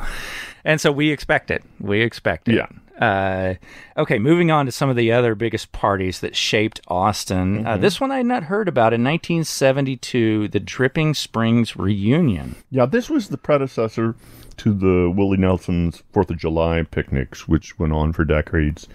And 0.63 0.79
so 0.79 0.91
we 0.91 1.11
expect 1.11 1.51
it. 1.51 1.63
We 1.79 2.01
expect 2.01 2.49
it. 2.49 2.55
Yeah. 2.55 2.67
Uh, 2.99 3.53
okay, 3.97 4.19
moving 4.19 4.51
on 4.51 4.65
to 4.65 4.71
some 4.73 4.89
of 4.89 4.95
the 4.97 5.11
other 5.11 5.33
biggest 5.33 5.71
parties 5.71 6.19
that 6.19 6.35
shaped 6.35 6.81
Austin. 6.89 7.65
Uh, 7.65 7.71
Mm-hmm. 7.73 7.81
this 7.81 8.01
one 8.01 8.11
I 8.11 8.17
had 8.17 8.25
not 8.25 8.43
heard 8.43 8.67
about 8.67 8.93
in 8.93 9.01
1972, 9.03 10.47
the 10.49 10.59
Dripping 10.59 11.13
Springs 11.13 11.75
Reunion. 11.75 12.55
Yeah, 12.69 12.85
this 12.85 13.09
was 13.09 13.29
the 13.29 13.37
predecessor 13.37 14.15
to 14.57 14.73
the 14.73 15.09
Willie 15.15 15.37
Nelson's 15.37 16.03
Fourth 16.11 16.29
of 16.29 16.37
July 16.37 16.83
picnics, 16.83 17.47
which 17.47 17.77
went 17.79 17.93
on 17.93 18.11
for 18.13 18.25
decades. 18.25 18.87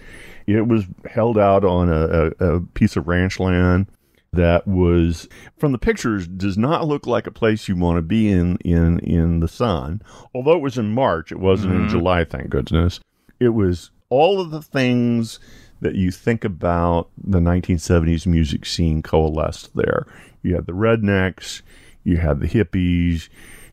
It 0.47 0.67
was 0.69 0.85
held 1.11 1.39
out 1.39 1.65
on 1.65 1.89
a, 1.89 2.31
a, 2.41 2.57
a 2.57 2.61
piece 2.61 2.97
of 2.97 3.09
ranch 3.09 3.41
land 3.41 3.87
that 4.35 4.67
was, 4.67 5.29
from 5.57 5.73
the 5.73 5.79
pictures, 5.79 6.27
does 6.27 6.59
not 6.59 6.87
look 6.87 7.07
like 7.07 7.27
a 7.27 7.31
place 7.31 7.69
you 7.69 7.77
want 7.77 7.97
to 7.99 8.03
be 8.03 8.31
in 8.31 8.57
in 8.59 8.99
in 8.99 9.41
the 9.41 9.49
sun. 9.49 10.03
Although 10.35 10.57
it 10.57 10.61
was 10.63 10.77
in 10.77 10.93
March, 10.93 11.33
it 11.33 11.39
wasn't 11.39 11.73
in 11.75 11.89
July. 11.89 12.25
Thank 12.25 12.51
goodness. 12.51 13.01
It 13.41 13.51
was 13.51 13.91
all 14.09 14.41
of 14.41 14.51
the 14.51 14.63
things 14.63 15.39
that 15.81 15.95
you 15.95 16.11
think 16.11 16.45
about 16.45 17.11
the 17.17 17.41
1970s 17.41 18.27
music 18.27 18.65
scene 18.65 19.03
coalesced 19.03 19.75
there. 19.75 20.07
You 20.43 20.55
had 20.55 20.67
the 20.67 20.73
rednecks, 20.73 21.63
you 22.05 22.17
had 22.19 22.41
the 22.41 22.49
hippies, 22.49 23.29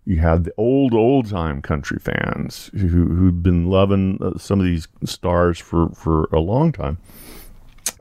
you 0.05 0.19
had 0.19 0.43
the 0.43 0.53
old, 0.57 0.93
old 0.93 1.29
time 1.29 1.61
country 1.61 1.99
fans 1.99 2.69
who, 2.73 2.87
who'd 2.87 3.43
been 3.43 3.67
loving 3.67 4.17
uh, 4.21 4.37
some 4.37 4.59
of 4.59 4.65
these 4.65 4.87
stars 5.05 5.59
for, 5.59 5.89
for 5.89 6.25
a 6.33 6.39
long 6.39 6.71
time. 6.71 6.97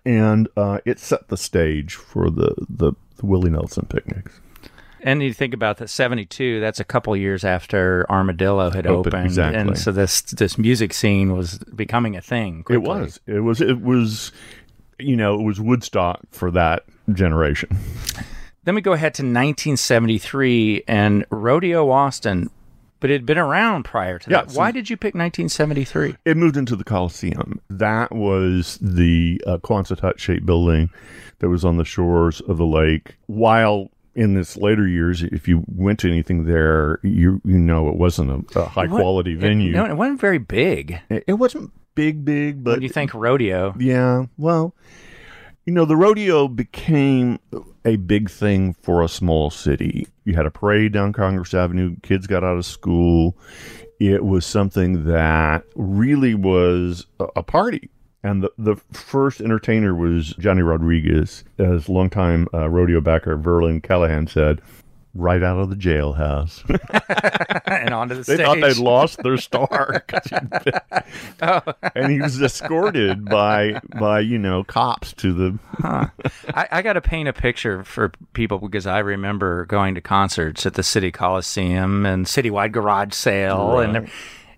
And 0.05 0.49
uh, 0.57 0.79
it 0.85 0.99
set 0.99 1.29
the 1.29 1.37
stage 1.37 1.95
for 1.95 2.31
the, 2.31 2.55
the, 2.69 2.93
the 3.17 3.27
Willie 3.27 3.51
Nelson 3.51 3.87
picnics. 3.87 4.41
And 5.03 5.23
you 5.23 5.33
think 5.33 5.55
about 5.55 5.79
that 5.79 5.89
72, 5.89 6.61
that's 6.61 6.79
a 6.81 6.85
couple 6.85 7.17
years 7.17 7.45
after 7.45 8.05
Armadillo 8.11 8.71
had 8.71 8.87
Open, 8.87 9.15
opened. 9.15 9.27
exactly. 9.27 9.61
And 9.61 9.79
so 9.79 9.93
this 9.93 10.21
this 10.23 10.59
music 10.59 10.93
scene 10.93 11.35
was 11.37 11.59
becoming 11.75 12.17
a 12.17 12.21
thing. 12.21 12.65
It 12.69 12.79
was. 12.83 13.19
It 13.27 13.41
was. 13.41 13.61
It 13.61 13.81
was. 13.81 14.33
You 14.99 15.17
know, 15.17 15.41
it 15.41 15.43
was 15.43 15.59
Woodstock 15.61 16.21
for 16.31 16.51
that 16.51 16.85
generation. 17.13 17.71
Then 18.65 18.75
we 18.75 18.83
go 18.83 18.93
ahead 18.93 19.15
to 19.15 19.23
1973 19.23 20.85
and 20.87 21.25
Rodeo 21.31 21.89
Austin, 21.91 22.51
but 23.01 23.09
it 23.11 23.15
had 23.15 23.27
been 23.27 23.39
around 23.39 23.85
prior 23.85 24.19
to 24.19 24.31
Yeah, 24.31 24.43
that. 24.43 24.51
so- 24.51 24.59
Why 24.59 24.71
did 24.73 24.91
you 24.91 24.97
pick 24.97 25.15
1973? 25.15 26.17
It 26.27 26.37
moved 26.37 26.57
into 26.59 26.77
the 26.77 26.85
Coliseum. 26.85 27.61
That 27.71 28.13
was 28.13 28.79
the 28.83 29.41
uh, 29.47 29.57
Quonset 29.59 30.01
hut 30.01 30.21
shaped 30.21 30.45
building 30.45 30.91
that 31.39 31.49
was 31.49 31.65
on 31.65 31.79
the 31.79 31.85
shores 31.87 32.41
of 32.43 32.59
the 32.59 32.67
lake. 32.67 33.17
While 33.27 33.91
in 34.21 34.35
this 34.35 34.55
later 34.59 34.87
years, 34.87 35.23
if 35.23 35.49
you 35.49 35.65
went 35.67 35.99
to 36.01 36.09
anything 36.09 36.45
there, 36.45 37.01
you 37.03 37.41
you 37.43 37.59
know 37.59 37.89
it 37.89 37.97
wasn't 37.97 38.55
a, 38.55 38.61
a 38.61 38.67
high 38.67 38.87
quality 38.87 39.35
venue. 39.35 39.71
It, 39.71 39.77
no, 39.77 39.87
it 39.87 39.97
wasn't 39.97 40.21
very 40.21 40.37
big. 40.37 41.01
It, 41.09 41.25
it 41.27 41.33
wasn't 41.33 41.73
big, 41.95 42.23
big, 42.23 42.63
but 42.63 42.73
When 42.73 42.83
you 42.83 42.91
think 42.91 43.15
rodeo, 43.15 43.75
yeah, 43.79 44.27
well, 44.37 44.75
you 45.65 45.73
know, 45.73 45.87
the 45.87 45.97
rodeo 45.97 46.49
became 46.49 47.39
a 47.87 47.97
big 47.97 48.29
thing 48.29 48.75
for 48.75 49.03
a 49.03 49.09
small 49.09 49.49
city. 49.49 50.07
You 50.27 50.35
had 50.35 50.45
a 50.45 50.51
parade 50.51 50.93
down 50.93 51.15
Congress 51.15 51.55
Avenue, 51.55 51.97
kids 52.03 52.27
got 52.27 52.45
out 52.45 52.59
of 52.59 52.67
school. 52.67 53.39
It 53.99 54.23
was 54.23 54.45
something 54.45 55.07
that 55.07 55.65
really 55.77 56.35
was 56.35 57.07
a, 57.19 57.27
a 57.37 57.43
party. 57.43 57.89
And 58.23 58.43
the, 58.43 58.51
the 58.59 58.77
first 58.93 59.41
entertainer 59.41 59.95
was 59.95 60.35
Johnny 60.39 60.63
Rodriguez, 60.63 61.43
as 61.59 61.89
longtime 61.89 62.49
uh, 62.53 62.69
rodeo 62.69 63.01
backer 63.01 63.39
Verlin 63.39 63.83
Callahan 63.83 64.27
said, 64.27 64.61
right 65.15 65.43
out 65.43 65.59
of 65.59 65.71
the 65.71 65.77
jailhouse. 65.77 66.63
and 67.67 67.95
onto 67.95 68.15
the 68.15 68.23
They 68.23 68.35
stage. 68.35 68.37
They 68.39 68.45
thought 68.45 68.61
they'd 68.61 68.77
lost 68.77 69.23
their 69.23 69.39
star. 69.39 70.05
been- 70.07 70.73
And 71.95 72.13
he 72.13 72.21
was 72.21 72.41
escorted 72.43 73.25
by 73.25 73.81
by 73.99 74.21
you 74.21 74.39
know 74.39 74.65
cops 74.65 75.13
to 75.15 75.33
the. 75.33 75.59
I, 75.83 76.69
I 76.71 76.83
got 76.83 76.93
to 76.95 77.01
paint 77.01 77.29
a 77.29 77.33
picture 77.33 77.83
for 77.85 78.13
people 78.35 78.59
because 78.59 78.87
I 78.87 78.99
remember 78.99 79.65
going 79.67 79.95
to 79.95 80.01
concerts 80.01 80.67
at 80.67 80.75
the 80.75 80.83
City 80.83 81.11
Coliseum 81.11 82.05
and 82.07 82.27
Citywide 82.27 82.73
Garage 82.73 83.15
Sale, 83.15 83.79
and 83.81 83.95
there- 83.95 84.07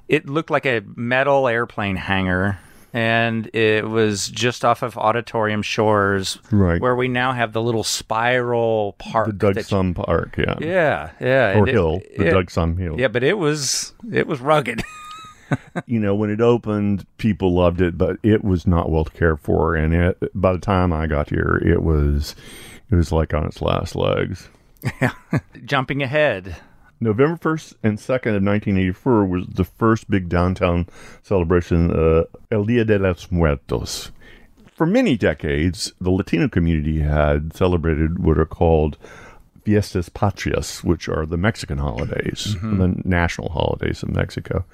it 0.08 0.28
looked 0.28 0.50
like 0.50 0.66
a 0.66 0.82
metal 0.96 1.46
airplane 1.48 1.96
hangar. 1.96 2.58
And 2.94 3.48
it 3.54 3.88
was 3.88 4.28
just 4.28 4.64
off 4.66 4.82
of 4.82 4.98
Auditorium 4.98 5.62
Shores, 5.62 6.38
Right. 6.50 6.80
where 6.80 6.94
we 6.94 7.08
now 7.08 7.32
have 7.32 7.52
the 7.54 7.62
little 7.62 7.84
spiral 7.84 8.94
park. 8.98 9.26
The 9.28 9.32
Doug 9.32 9.56
Sahm 9.56 9.94
Park, 9.94 10.34
yeah, 10.36 10.56
yeah, 10.60 11.10
yeah, 11.20 11.48
or 11.54 11.58
and 11.60 11.68
it- 11.68 11.72
Hill, 11.72 12.02
the 12.18 12.26
it- 12.26 12.30
Doug 12.32 12.46
Sahm 12.50 12.78
Hill. 12.78 12.96
Yeah, 12.98 13.08
but 13.08 13.22
it 13.22 13.38
was 13.38 13.94
it 14.12 14.26
was 14.26 14.40
rugged. 14.40 14.82
You 15.84 16.00
know, 16.00 16.14
when 16.14 16.30
it 16.30 16.40
opened, 16.40 17.04
people 17.18 17.52
loved 17.54 17.82
it, 17.82 17.98
but 17.98 18.16
it 18.22 18.42
was 18.42 18.66
not 18.66 18.90
well 18.90 19.04
cared 19.04 19.38
for, 19.40 19.74
and 19.74 19.92
it. 19.92 20.16
By 20.34 20.54
the 20.54 20.58
time 20.58 20.94
I 20.94 21.06
got 21.06 21.28
here, 21.28 21.60
it 21.62 21.82
was, 21.82 22.34
it 22.90 22.94
was 22.94 23.12
like 23.12 23.34
on 23.34 23.44
its 23.44 23.60
last 23.60 23.94
legs. 23.94 24.48
Jumping 25.66 26.02
ahead, 26.02 26.56
November 27.02 27.36
1st 27.36 27.74
and 27.82 27.98
2nd 27.98 28.36
of 28.36 28.42
1984 28.44 29.26
was 29.26 29.46
the 29.48 29.64
first 29.64 30.08
big 30.08 30.28
downtown 30.28 30.86
celebration, 31.22 31.90
uh, 31.90 32.24
El 32.50 32.64
Dia 32.64 32.84
de 32.84 32.98
los 32.98 33.30
Muertos. 33.30 34.12
For 34.74 34.86
many 34.86 35.16
decades, 35.16 35.92
the 36.00 36.10
Latino 36.10 36.48
community 36.48 37.00
had 37.00 37.54
celebrated 37.54 38.18
what 38.20 38.38
are 38.38 38.46
called 38.46 38.96
Fiestas 39.64 40.08
Patrias, 40.08 40.82
which 40.82 41.08
are 41.08 41.26
the 41.26 41.36
Mexican 41.36 41.78
holidays, 41.78 42.56
the 42.62 43.00
national 43.04 43.50
holidays 43.50 44.02
of 44.02 44.10
Mexico. 44.10 44.64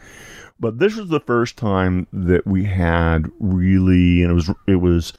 But 0.60 0.78
this 0.78 0.96
was 0.96 1.08
the 1.08 1.20
first 1.20 1.56
time 1.56 2.06
that 2.12 2.46
we 2.46 2.64
had 2.64 3.30
really, 3.38 4.22
and 4.22 4.30
it 4.30 4.34
was 4.34 4.50
it 4.66 4.76
was 4.76 5.12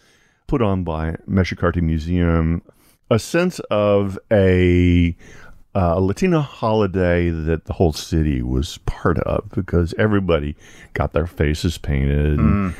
put 0.48 0.62
on 0.62 0.84
by 0.84 1.18
Mexic-Arte 1.28 1.82
Museum, 1.82 2.64
a 3.12 3.20
sense 3.20 3.60
of 3.70 4.18
a 4.32 5.16
uh, 5.76 5.94
a 5.98 6.02
Latino 6.02 6.40
holiday 6.40 7.30
that 7.30 7.66
the 7.66 7.74
whole 7.74 7.94
city 7.94 8.42
was 8.42 8.80
part 8.86 9.20
of 9.20 9.50
because 9.52 9.94
everybody 9.98 10.56
got 10.94 11.14
their 11.14 11.28
faces 11.28 11.78
painted, 11.78 12.40
and, 12.40 12.74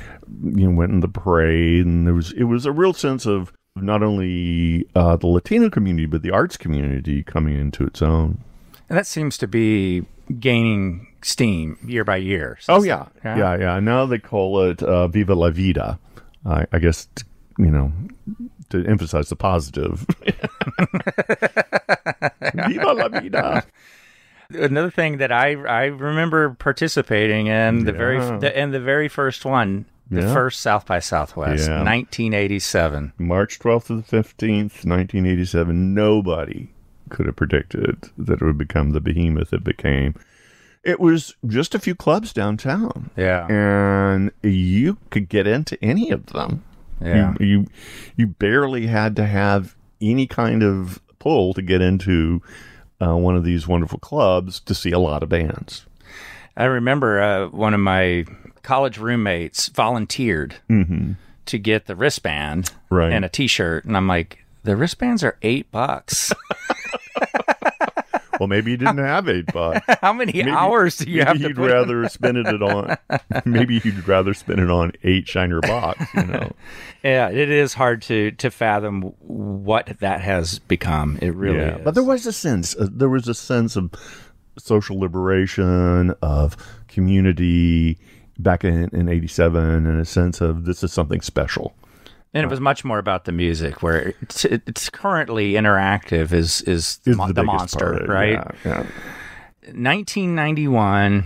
you 0.44 0.68
know, 0.68 0.76
went 0.76 0.92
in 0.92 1.00
the 1.02 1.08
parade, 1.08 1.86
and 1.86 2.08
there 2.08 2.14
was 2.14 2.32
it 2.34 2.44
was 2.46 2.66
a 2.66 2.72
real 2.72 2.94
sense 2.94 3.26
of 3.26 3.52
not 3.76 4.02
only 4.04 4.88
uh, 4.96 5.16
the 5.16 5.28
Latino 5.28 5.70
community 5.70 6.06
but 6.06 6.22
the 6.22 6.32
arts 6.32 6.58
community 6.58 7.24
coming 7.24 7.58
into 7.58 7.86
its 7.86 8.02
own. 8.02 8.40
and 8.90 8.98
that 8.98 9.06
seems 9.08 9.38
to 9.38 9.48
be 9.48 10.04
gaining 10.40 11.08
steam 11.22 11.78
year 11.86 12.04
by 12.04 12.18
year. 12.18 12.58
Oh 12.68 12.84
yeah, 12.84 13.06
Yeah. 13.24 13.38
yeah, 13.38 13.58
yeah. 13.58 13.80
Now 13.80 14.06
they 14.06 14.20
call 14.20 14.62
it 14.64 14.82
uh, 14.84 15.08
"Viva 15.08 15.36
la 15.36 15.50
Vida." 15.52 16.00
I, 16.46 16.66
I 16.72 16.80
guess 16.80 17.08
you 17.60 17.70
know 17.70 17.92
to 18.70 18.84
emphasize 18.88 19.30
the 19.30 19.36
positive. 19.36 20.06
Viva 22.68 22.94
la 22.94 23.10
Vida. 23.10 23.64
another 24.52 24.90
thing 24.92 25.18
that 25.18 25.32
I 25.32 25.52
I 25.54 25.86
remember 25.86 26.52
participating 26.56 27.48
in 27.48 27.86
the 27.86 27.92
very 27.92 28.18
Yeah. 28.18 28.38
the, 28.38 28.60
in 28.60 28.72
the 28.72 28.80
very 28.80 29.08
first 29.08 29.46
one, 29.46 29.86
the 30.10 30.22
Yeah. 30.22 30.34
first 30.34 30.62
South 30.62 30.86
by 30.86 31.00
Southwest, 31.00 31.68
Yeah. 31.68 31.84
1987. 31.84 33.14
March 33.18 33.60
twelfth 33.60 33.88
to 33.88 33.96
the 33.98 34.04
fifteenth, 34.04 34.86
nineteen 34.86 35.26
eighty-seven. 35.26 35.94
Nobody 35.94 36.70
could 37.10 37.26
have 37.26 37.36
predicted 37.36 38.10
that 38.18 38.42
it 38.42 38.46
would 38.46 38.58
become 38.58 38.92
the 38.92 39.02
behemoth 39.02 39.52
it 39.54 39.64
became. 39.64 40.14
It 40.84 41.00
was 41.00 41.36
just 41.46 41.76
a 41.76 41.80
few 41.80 41.94
clubs 41.94 42.32
downtown, 42.32 43.10
Yeah, 43.18 43.46
and 43.50 44.32
you 44.42 44.98
could 45.10 45.28
get 45.28 45.46
into 45.46 45.78
any 45.84 46.10
of 46.12 46.28
them. 46.28 46.64
Yeah. 47.02 47.34
You, 47.40 47.46
you 47.46 47.68
you 48.18 48.28
barely 48.28 48.88
had 48.88 49.16
to 49.18 49.26
have 49.26 49.76
any 50.02 50.28
kind 50.28 50.64
of 50.64 51.02
pull 51.20 51.54
to 51.54 51.62
get 51.62 51.82
into 51.82 52.42
uh, 53.02 53.16
one 53.16 53.36
of 53.36 53.44
these 53.44 53.68
wonderful 53.68 54.00
clubs 54.00 54.60
to 54.62 54.74
see 54.76 54.92
a 54.92 55.00
lot 55.00 55.24
of 55.24 55.30
bands. 55.30 55.86
I 56.58 56.66
remember 56.66 57.22
uh, 57.22 57.48
one 57.50 57.74
of 57.74 57.80
my 57.80 58.26
college 58.64 58.98
roommates 58.98 59.68
volunteered 59.70 60.56
to 61.46 61.58
get 61.58 61.86
the 61.88 61.96
wristband 61.96 62.66
Mm-hmm. 62.66 62.96
Right. 62.96 63.14
and 63.14 63.24
a 63.24 63.30
T-shirt, 63.30 63.86
and 63.86 63.96
I'm 63.96 64.08
like, 64.08 64.44
the 64.64 64.76
wristbands 64.76 65.24
are 65.24 65.38
eight 65.44 65.72
bucks. 65.72 66.34
Well, 68.40 68.48
maybe 68.48 68.72
you 68.72 68.78
didn't 68.78 68.98
have 68.98 69.28
eight 69.28 69.52
bucks. 69.54 69.86
How 70.02 70.14
many 70.14 70.44
hours 70.50 70.98
do 70.98 71.10
you 71.10 71.18
maybe 71.18 71.28
have 71.28 71.38
to 71.38 71.44
you'd 71.44 71.56
put? 71.58 71.72
rather 71.72 72.08
spend 72.10 72.38
it 72.38 72.62
on. 72.62 72.98
maybe 73.46 73.82
you'd 73.84 74.08
rather 74.08 74.34
spend 74.34 74.60
it 74.60 74.70
on 74.70 74.94
eight 75.04 75.28
Shiner 75.28 75.62
Bocks. 75.62 76.06
You 76.16 76.24
know. 76.24 76.52
Yeah, 77.04 77.30
it 77.30 77.50
is 77.50 77.74
hard 77.74 78.02
to 78.04 78.32
to 78.32 78.50
fathom 78.50 79.14
what 79.20 79.98
that 80.00 80.22
has 80.22 80.60
become. 80.60 81.20
It 81.22 81.36
really 81.36 81.58
yeah, 81.58 81.78
is. 81.78 81.84
but 81.84 81.96
there 81.96 82.04
was 82.04 82.26
a 82.26 82.34
sense. 82.34 82.76
Uh, 82.76 82.88
there 82.92 83.10
was 83.10 83.28
a 83.28 83.34
sense 83.34 83.76
of 83.76 83.92
social 84.58 85.00
liberation, 85.00 86.14
of 86.22 86.56
community 86.88 87.98
back 88.38 88.64
in, 88.64 88.90
in 88.94 89.10
87, 89.10 89.86
and 89.86 90.00
a 90.00 90.06
sense 90.06 90.42
of 90.42 90.66
this 90.66 90.84
is 90.84 90.94
something 90.94 91.22
special. 91.22 91.74
And 92.34 92.44
it 92.44 92.48
was 92.50 92.60
much 92.60 92.86
more 92.86 93.00
about 93.00 93.26
the 93.26 93.32
music, 93.32 93.82
where 93.82 94.14
it's, 94.22 94.46
it's 94.46 94.90
currently 94.90 95.54
interactive 95.54 96.32
is 96.32 96.62
is, 96.62 97.00
Is 97.06 97.18
mo- 97.18 97.28
the 97.28 97.34
the, 97.34 97.44
monster, 97.44 97.92
part 97.92 98.08
right? 98.08 98.34
yeah, 98.64 98.84
yeah. 99.64 99.72
1991, 99.74 101.26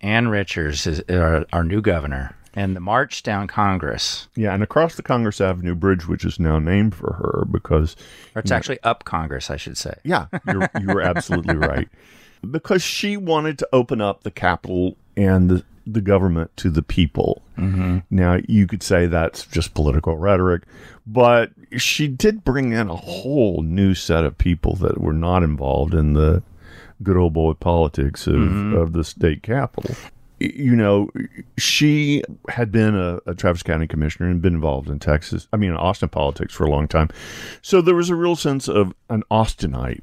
Ann 0.00 0.28
Richards 0.28 0.86
is 0.86 1.02
our, 1.08 1.44
our 1.52 1.62
new 1.64 1.80
governor, 1.80 2.34
and 2.54 2.74
the 2.74 2.80
march 2.80 3.22
down 3.22 3.46
Congress, 3.46 4.28
Yeah, 4.34 4.52
and 4.54 4.62
across 4.62 4.96
the 4.96 5.02
Congress 5.02 5.40
Avenue 5.40 5.74
Bridge, 5.74 6.08
which 6.08 6.24
is 6.24 6.40
now 6.40 6.58
named 6.58 6.94
for 6.94 7.12
her 7.14 7.44
because 7.50 7.94
or 8.34 8.40
it's 8.40 8.50
actually 8.50 8.80
up 8.82 9.04
Congress, 9.04 9.50
I 9.50 9.56
should 9.56 9.76
say. 9.78 9.94
Yeah, 10.04 10.26
you're, 10.46 10.68
you 10.80 10.88
were 10.88 11.02
absolutely 11.02 11.56
right. 11.68 11.88
Because 12.50 12.82
she 12.82 13.16
wanted 13.16 13.58
to 13.58 13.68
open 13.72 14.00
up 14.00 14.22
the 14.24 14.30
capital 14.30 14.96
and 15.20 15.50
the, 15.50 15.64
the 15.86 16.00
government 16.00 16.56
to 16.56 16.70
the 16.70 16.82
people. 16.82 17.42
Mm-hmm. 17.58 17.98
Now, 18.10 18.38
you 18.48 18.66
could 18.66 18.82
say 18.82 19.06
that's 19.06 19.44
just 19.46 19.74
political 19.74 20.16
rhetoric, 20.16 20.62
but 21.06 21.50
she 21.76 22.08
did 22.08 22.42
bring 22.44 22.72
in 22.72 22.88
a 22.88 22.96
whole 22.96 23.62
new 23.62 23.94
set 23.94 24.24
of 24.24 24.38
people 24.38 24.76
that 24.76 25.00
were 25.00 25.12
not 25.12 25.42
involved 25.42 25.94
in 25.94 26.14
the 26.14 26.42
good 27.02 27.16
old 27.16 27.32
boy 27.32 27.52
politics 27.54 28.26
of, 28.26 28.72
of 28.74 28.92
the 28.92 29.04
state 29.04 29.42
capital. 29.42 29.94
You 30.38 30.74
know, 30.74 31.10
she 31.58 32.22
had 32.48 32.72
been 32.72 32.94
a, 32.94 33.20
a 33.26 33.34
Travis 33.34 33.62
County 33.62 33.86
commissioner 33.86 34.30
and 34.30 34.40
been 34.40 34.54
involved 34.54 34.88
in 34.88 34.98
Texas, 34.98 35.46
I 35.52 35.58
mean, 35.58 35.72
Austin 35.72 36.08
politics 36.08 36.54
for 36.54 36.64
a 36.64 36.70
long 36.70 36.88
time. 36.88 37.10
So 37.60 37.82
there 37.82 37.94
was 37.94 38.08
a 38.08 38.14
real 38.14 38.36
sense 38.36 38.68
of 38.68 38.94
an 39.10 39.22
Austinite 39.30 40.02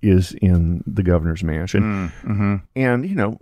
is 0.00 0.32
in 0.40 0.84
the 0.86 1.02
governor's 1.02 1.42
mansion. 1.42 1.82
And, 2.76 3.08
you 3.08 3.14
know, 3.14 3.38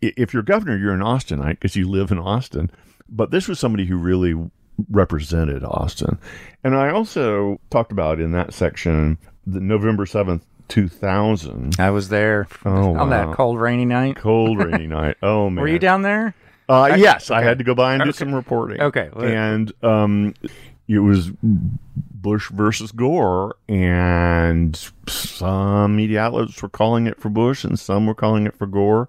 if 0.00 0.32
you're 0.34 0.42
governor, 0.42 0.76
you're 0.76 0.92
an 0.94 1.00
Austinite 1.00 1.50
because 1.60 1.76
you 1.76 1.88
live 1.88 2.10
in 2.10 2.18
Austin. 2.18 2.70
But 3.08 3.30
this 3.30 3.48
was 3.48 3.58
somebody 3.58 3.86
who 3.86 3.96
really 3.96 4.34
represented 4.90 5.64
Austin. 5.64 6.18
And 6.62 6.76
I 6.76 6.90
also 6.90 7.60
talked 7.70 7.90
about 7.92 8.20
in 8.20 8.32
that 8.32 8.52
section 8.54 9.18
the 9.46 9.60
November 9.60 10.04
7th, 10.04 10.42
2000. 10.68 11.76
I 11.78 11.90
was 11.90 12.08
there 12.10 12.46
Oh, 12.64 12.90
on 12.96 12.96
wow. 12.96 13.26
that 13.28 13.34
cold, 13.34 13.58
rainy 13.58 13.84
night. 13.86 14.16
Cold, 14.16 14.58
rainy 14.62 14.86
night. 14.88 15.16
Oh, 15.22 15.48
man. 15.50 15.62
Were 15.62 15.68
you 15.68 15.78
down 15.78 16.02
there? 16.02 16.34
Uh, 16.68 16.94
yes, 16.98 17.30
I 17.30 17.42
had 17.42 17.56
to 17.58 17.64
go 17.64 17.74
by 17.74 17.94
and 17.94 18.04
do 18.04 18.12
some 18.12 18.34
reporting. 18.34 18.78
Okay, 18.82 19.08
and 19.16 19.72
um, 19.82 20.34
it 20.86 20.98
was 20.98 21.30
Bush 21.42 22.50
versus 22.50 22.92
Gore, 22.92 23.56
and 23.70 24.76
some 25.08 25.96
media 25.96 26.20
outlets 26.20 26.60
were 26.60 26.68
calling 26.68 27.06
it 27.06 27.18
for 27.18 27.30
Bush, 27.30 27.64
and 27.64 27.78
some 27.78 28.04
were 28.04 28.14
calling 28.14 28.46
it 28.46 28.54
for 28.54 28.66
Gore. 28.66 29.08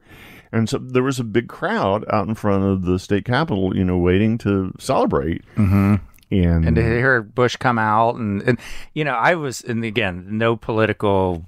And 0.51 0.68
so 0.68 0.77
there 0.77 1.03
was 1.03 1.20
a 1.20 1.24
big 1.24 1.48
crowd 1.48 2.06
out 2.10 2.27
in 2.27 2.36
front 2.36 2.63
of 2.63 2.84
the 2.84 2.98
state 2.98 3.25
capitol, 3.25 3.75
you 3.75 3.84
know, 3.84 3.98
waiting 3.98 4.38
to 4.39 4.74
celebrate. 4.79 5.44
Mm-hmm. 5.56 5.96
And, 6.32 6.65
And 6.65 6.75
to 6.75 6.82
hear 6.84 7.22
Bush 7.22 7.56
come 7.56 7.79
out, 7.79 8.15
and, 8.15 8.41
and 8.44 8.60
you 8.94 9.03
know, 9.03 9.13
I 9.13 9.36
was, 9.36 9.62
and 9.62 9.84
again, 9.84 10.25
no 10.29 10.56
political 10.56 11.46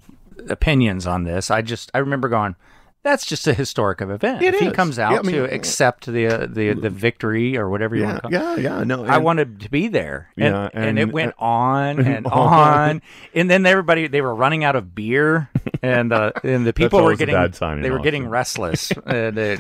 opinions 0.50 1.06
on 1.06 1.24
this. 1.24 1.52
I 1.52 1.62
just, 1.62 1.92
I 1.94 2.00
remember 2.00 2.30
going, 2.30 2.56
that's 3.04 3.26
just 3.26 3.48
a 3.48 3.54
historic 3.54 4.00
of 4.02 4.12
event. 4.12 4.42
It 4.44 4.54
if 4.54 4.60
he 4.60 4.72
comes 4.72 5.00
out 5.00 5.14
Yeah, 5.14 5.20
I 5.20 5.22
mean, 5.24 5.36
to 5.36 5.44
accept 5.54 6.06
the 6.06 6.28
uh, 6.28 6.48
the 6.50 6.74
the 6.74 6.90
victory 6.90 7.58
or 7.58 7.70
whatever 7.70 7.96
you 7.96 8.04
yeah, 8.04 8.08
want 8.08 8.24
to 8.24 8.30
call 8.30 8.54
it. 8.58 8.62
yeah, 8.62 8.78
yeah, 8.78 8.84
no, 8.84 9.06
I 9.06 9.18
wanted 9.18 9.62
to 9.62 9.70
be 9.70 9.88
there, 9.88 10.30
and, 10.38 10.54
Yeah, 10.54 10.70
and, 10.74 10.86
and- 10.86 11.00
it 11.00 11.12
went 11.12 11.34
on 11.40 12.00
and 12.06 12.28
on. 12.28 13.02
and 13.34 13.50
then 13.50 13.66
everybody 13.66 14.08
they 14.08 14.22
were 14.22 14.36
running 14.36 14.64
out 14.64 14.76
of 14.76 14.94
beer, 14.94 15.50
and 15.82 16.14
uh, 16.14 16.32
and 16.44 16.66
the 16.66 16.74
people 16.74 17.04
were 17.04 17.16
getting 17.16 17.36
they 17.82 17.90
were 17.92 18.00
getting 18.00 18.28
restless, 18.28 18.92
and, 19.06 19.38
uh, 19.40 19.58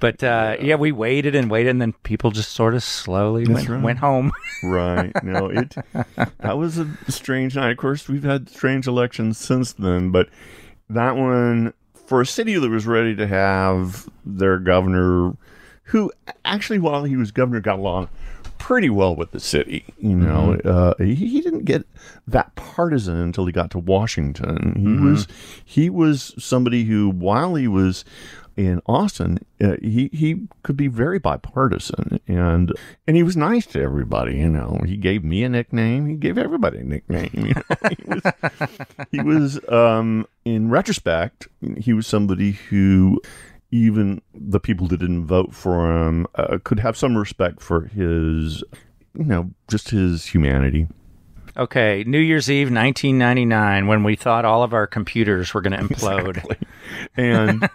but 0.00 0.22
uh, 0.22 0.56
yeah, 0.60 0.76
we 0.76 0.92
waited 0.92 1.34
and 1.34 1.50
waited, 1.50 1.70
and 1.70 1.82
then 1.82 1.92
people 2.04 2.30
just 2.30 2.52
sort 2.52 2.74
of 2.74 2.82
slowly 2.82 3.46
went, 3.46 3.68
right. 3.68 3.82
went 3.82 3.98
home. 3.98 4.32
Right. 4.62 5.12
No, 5.22 5.48
it 5.48 5.74
that 6.38 6.56
was 6.56 6.78
a 6.78 6.88
strange 7.08 7.56
night. 7.56 7.72
Of 7.72 7.76
course, 7.78 8.08
we've 8.08 8.22
had 8.22 8.48
strange 8.48 8.86
elections 8.86 9.38
since 9.38 9.72
then, 9.72 10.10
but 10.12 10.28
that 10.88 11.16
one 11.16 11.74
for 12.08 12.22
a 12.22 12.26
city 12.26 12.58
that 12.58 12.70
was 12.70 12.86
ready 12.86 13.14
to 13.14 13.26
have 13.26 14.08
their 14.24 14.58
governor 14.58 15.36
who 15.84 16.10
actually 16.42 16.78
while 16.78 17.04
he 17.04 17.16
was 17.16 17.30
governor 17.30 17.60
got 17.60 17.78
along 17.78 18.08
pretty 18.56 18.88
well 18.88 19.14
with 19.14 19.30
the 19.30 19.40
city, 19.40 19.84
you 19.98 20.16
know. 20.16 20.54
Uh, 20.64 20.94
he, 20.98 21.14
he 21.14 21.40
didn't 21.42 21.66
get 21.66 21.86
that 22.26 22.54
partisan 22.54 23.16
until 23.16 23.44
he 23.44 23.52
got 23.52 23.70
to 23.70 23.78
Washington. 23.78 24.74
He 24.76 25.04
was 25.04 25.28
he 25.62 25.90
was 25.90 26.34
somebody 26.38 26.84
who 26.84 27.10
while 27.10 27.54
he 27.54 27.68
was 27.68 28.06
in 28.58 28.82
Austin, 28.86 29.38
uh, 29.62 29.76
he 29.80 30.10
he 30.12 30.48
could 30.64 30.76
be 30.76 30.88
very 30.88 31.20
bipartisan, 31.20 32.18
and 32.26 32.72
and 33.06 33.16
he 33.16 33.22
was 33.22 33.36
nice 33.36 33.66
to 33.66 33.80
everybody. 33.80 34.38
You 34.38 34.48
know, 34.48 34.80
he 34.84 34.96
gave 34.96 35.22
me 35.22 35.44
a 35.44 35.48
nickname. 35.48 36.06
He 36.06 36.16
gave 36.16 36.36
everybody 36.36 36.78
a 36.78 36.84
nickname. 36.84 37.30
You 37.32 37.54
know, 37.54 37.62
he 37.88 38.04
was, 38.04 38.32
he 39.12 39.20
was 39.20 39.68
um, 39.68 40.26
in 40.44 40.70
retrospect, 40.70 41.46
he 41.78 41.92
was 41.92 42.08
somebody 42.08 42.52
who 42.52 43.20
even 43.70 44.20
the 44.34 44.58
people 44.58 44.88
that 44.88 44.98
didn't 44.98 45.26
vote 45.26 45.54
for 45.54 46.08
him 46.08 46.26
uh, 46.34 46.58
could 46.64 46.80
have 46.80 46.96
some 46.96 47.16
respect 47.16 47.62
for 47.62 47.82
his, 47.82 48.64
you 49.14 49.24
know, 49.24 49.50
just 49.68 49.90
his 49.90 50.26
humanity. 50.26 50.88
Okay, 51.58 52.04
New 52.06 52.20
Year's 52.20 52.48
Eve, 52.48 52.68
1999, 52.68 53.88
when 53.88 54.04
we 54.04 54.14
thought 54.14 54.44
all 54.44 54.62
of 54.62 54.72
our 54.72 54.86
computers 54.86 55.52
were 55.52 55.60
going 55.60 55.72
to 55.88 55.94
implode. 55.94 56.56
And 57.16 57.68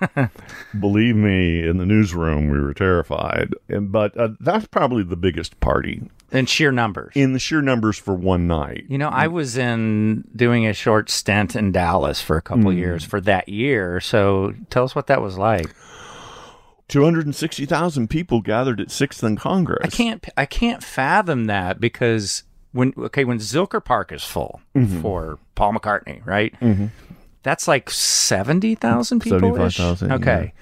believe 0.80 1.17
me, 1.17 1.67
in 1.67 1.78
the 1.78 1.86
newsroom, 1.86 2.50
we 2.50 2.60
were 2.62 2.74
terrified. 2.74 3.54
And, 3.67 3.91
but 3.91 4.17
uh, 4.17 4.30
that's 4.39 4.67
probably 4.67 5.04
the 5.04 5.17
biggest 5.17 5.60
party 5.60 6.10
in 6.32 6.46
sheer 6.46 6.72
numbers. 6.72 7.12
in 7.15 7.34
the 7.34 7.39
sheer 7.39 7.62
numbers 7.62 7.98
for 7.98 8.13
one 8.13 8.48
night. 8.48 8.86
You 8.88 8.98
know, 8.98 9.10
I 9.10 9.28
was 9.28 9.58
in 9.58 10.24
doing 10.34 10.65
a 10.65 10.74
short 10.74 11.10
stint 11.10 11.56
in 11.56 11.74
Dallas 11.74 12.22
for 12.22 12.38
a 12.38 12.41
couple 12.41 12.69
of 12.69 12.78
years 12.78 13.04
for 13.04 13.19
that 13.22 13.50
year. 13.50 14.00
So 14.00 14.54
tell 14.69 14.86
us 14.86 14.96
what 14.96 15.08
that 15.08 15.22
was 15.22 15.38
like. 15.38 15.67
260,000 16.88 18.10
people 18.10 18.41
gathered 18.41 18.80
at 18.80 18.88
6th 18.88 19.24
and 19.24 19.39
Congress. 19.39 19.82
I 19.84 19.88
can't 19.88 20.26
I 20.38 20.46
can't 20.46 20.84
fathom 20.84 21.46
that 21.46 21.80
because 21.80 22.43
when 22.74 22.94
okay 22.98 23.24
when 23.24 23.40
Zilker 23.40 23.84
Park 23.84 24.12
is 24.12 24.24
full 24.24 24.62
mm-hmm. 24.76 25.02
for 25.02 25.40
Paul 25.56 25.74
McCartney, 25.74 26.26
right? 26.26 26.54
Mm-hmm. 26.60 26.88
That's 27.44 27.68
like 27.68 27.90
seventy 27.90 28.76
thousand 28.76 29.22
people. 29.22 29.40
75,000, 29.40 30.12
Okay. 30.14 30.54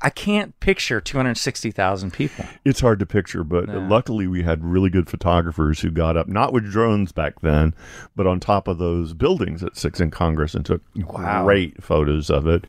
I 0.00 0.10
can't 0.10 0.58
picture 0.60 1.00
two 1.00 1.16
hundred 1.16 1.38
sixty 1.38 1.70
thousand 1.70 2.12
people. 2.12 2.44
It's 2.64 2.80
hard 2.80 2.98
to 2.98 3.06
picture, 3.06 3.42
but 3.42 3.68
luckily 3.68 4.26
we 4.26 4.42
had 4.42 4.62
really 4.62 4.90
good 4.90 5.08
photographers 5.08 5.80
who 5.80 5.90
got 5.90 6.16
up, 6.16 6.28
not 6.28 6.52
with 6.52 6.70
drones 6.70 7.10
back 7.12 7.40
then, 7.40 7.74
but 8.14 8.26
on 8.26 8.38
top 8.38 8.68
of 8.68 8.76
those 8.78 9.14
buildings 9.14 9.62
at 9.62 9.76
Six 9.76 10.00
in 10.00 10.10
Congress 10.10 10.54
and 10.54 10.64
took 10.66 10.82
Wow. 10.94 11.44
great 11.44 11.82
photos 11.82 12.28
of 12.28 12.46
it. 12.46 12.66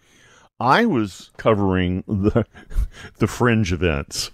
I 0.61 0.85
was 0.85 1.31
covering 1.35 2.03
the 2.07 2.45
the 3.17 3.27
fringe 3.27 3.73
events. 3.73 4.31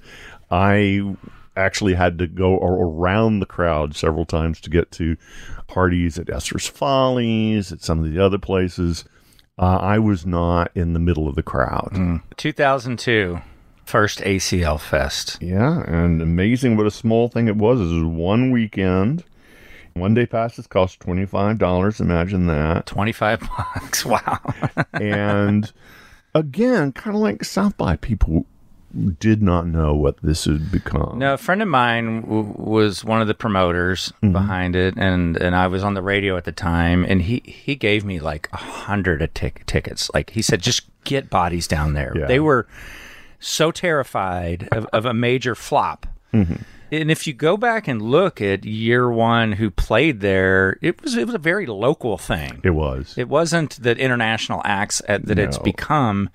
I 0.51 1.15
actually 1.55 1.93
had 1.93 2.17
to 2.19 2.27
go 2.27 2.57
around 2.57 3.39
the 3.39 3.45
crowd 3.45 3.95
several 3.95 4.25
times 4.25 4.61
to 4.61 4.69
get 4.69 4.91
to 4.91 5.17
parties 5.67 6.17
at 6.17 6.29
Esther's 6.29 6.67
Follies, 6.67 7.71
at 7.71 7.81
some 7.81 7.99
of 8.03 8.11
the 8.11 8.23
other 8.23 8.37
places. 8.37 9.05
Uh, 9.59 9.77
I 9.77 9.99
was 9.99 10.25
not 10.25 10.71
in 10.75 10.93
the 10.93 10.99
middle 10.99 11.27
of 11.27 11.35
the 11.35 11.43
crowd. 11.43 12.21
2002, 12.37 13.39
first 13.85 14.19
ACL 14.19 14.79
Fest. 14.79 15.37
Yeah, 15.41 15.83
and 15.83 16.21
amazing 16.21 16.77
what 16.77 16.87
a 16.87 16.91
small 16.91 17.27
thing 17.27 17.47
it 17.47 17.57
was. 17.57 17.79
It 17.79 17.93
was 17.93 18.03
one 18.03 18.51
weekend. 18.51 19.23
One 19.93 20.13
day 20.13 20.25
passes 20.25 20.67
cost 20.67 21.01
twenty 21.01 21.25
five 21.25 21.57
dollars. 21.57 21.99
Imagine 21.99 22.47
that. 22.47 22.85
Twenty 22.85 23.11
five 23.11 23.41
bucks. 23.57 24.05
Wow. 24.05 24.39
and 24.93 25.71
again, 26.33 26.93
kind 26.93 27.15
of 27.15 27.21
like 27.21 27.43
South 27.43 27.75
by, 27.77 27.97
people 27.97 28.45
did 29.19 29.41
not 29.41 29.67
know 29.67 29.93
what 29.93 30.17
this 30.21 30.45
had 30.45 30.71
become. 30.71 31.19
No, 31.19 31.33
a 31.35 31.37
friend 31.37 31.61
of 31.61 31.67
mine 31.67 32.21
w- 32.21 32.53
was 32.57 33.03
one 33.03 33.21
of 33.21 33.27
the 33.27 33.33
promoters 33.33 34.11
mm-hmm. 34.17 34.31
behind 34.31 34.75
it, 34.75 34.95
and 34.97 35.37
and 35.37 35.55
I 35.55 35.67
was 35.67 35.83
on 35.83 35.93
the 35.93 36.01
radio 36.01 36.37
at 36.37 36.45
the 36.45 36.51
time, 36.51 37.05
and 37.05 37.21
he 37.21 37.41
he 37.45 37.75
gave 37.75 38.03
me 38.03 38.19
like 38.19 38.49
a 38.51 38.57
hundred 38.57 39.21
of 39.21 39.33
tic- 39.33 39.65
tickets. 39.65 40.09
Like 40.13 40.31
he 40.31 40.41
said, 40.41 40.61
just 40.61 40.83
get 41.03 41.29
bodies 41.29 41.67
down 41.67 41.93
there. 41.93 42.13
Yeah. 42.15 42.27
They 42.27 42.39
were 42.39 42.67
so 43.39 43.71
terrified 43.71 44.67
of, 44.71 44.85
of 44.93 45.05
a 45.05 45.13
major 45.13 45.55
flop. 45.55 46.05
Mm-hmm. 46.33 46.55
And 46.93 47.09
if 47.09 47.25
you 47.25 47.33
go 47.33 47.55
back 47.55 47.87
and 47.87 48.01
look 48.01 48.41
at 48.41 48.65
year 48.65 49.09
one, 49.09 49.53
who 49.53 49.71
played 49.71 50.19
there, 50.19 50.77
it 50.81 51.01
was 51.01 51.15
it 51.15 51.25
was 51.25 51.35
a 51.35 51.39
very 51.39 51.65
local 51.65 52.17
thing. 52.17 52.59
It 52.63 52.71
was 52.71 53.17
It 53.17 53.29
wasn't 53.29 53.81
the 53.81 53.95
international 53.97 54.61
acts 54.65 55.01
at, 55.07 55.25
that 55.27 55.39
it's 55.39 55.57
become. 55.57 56.29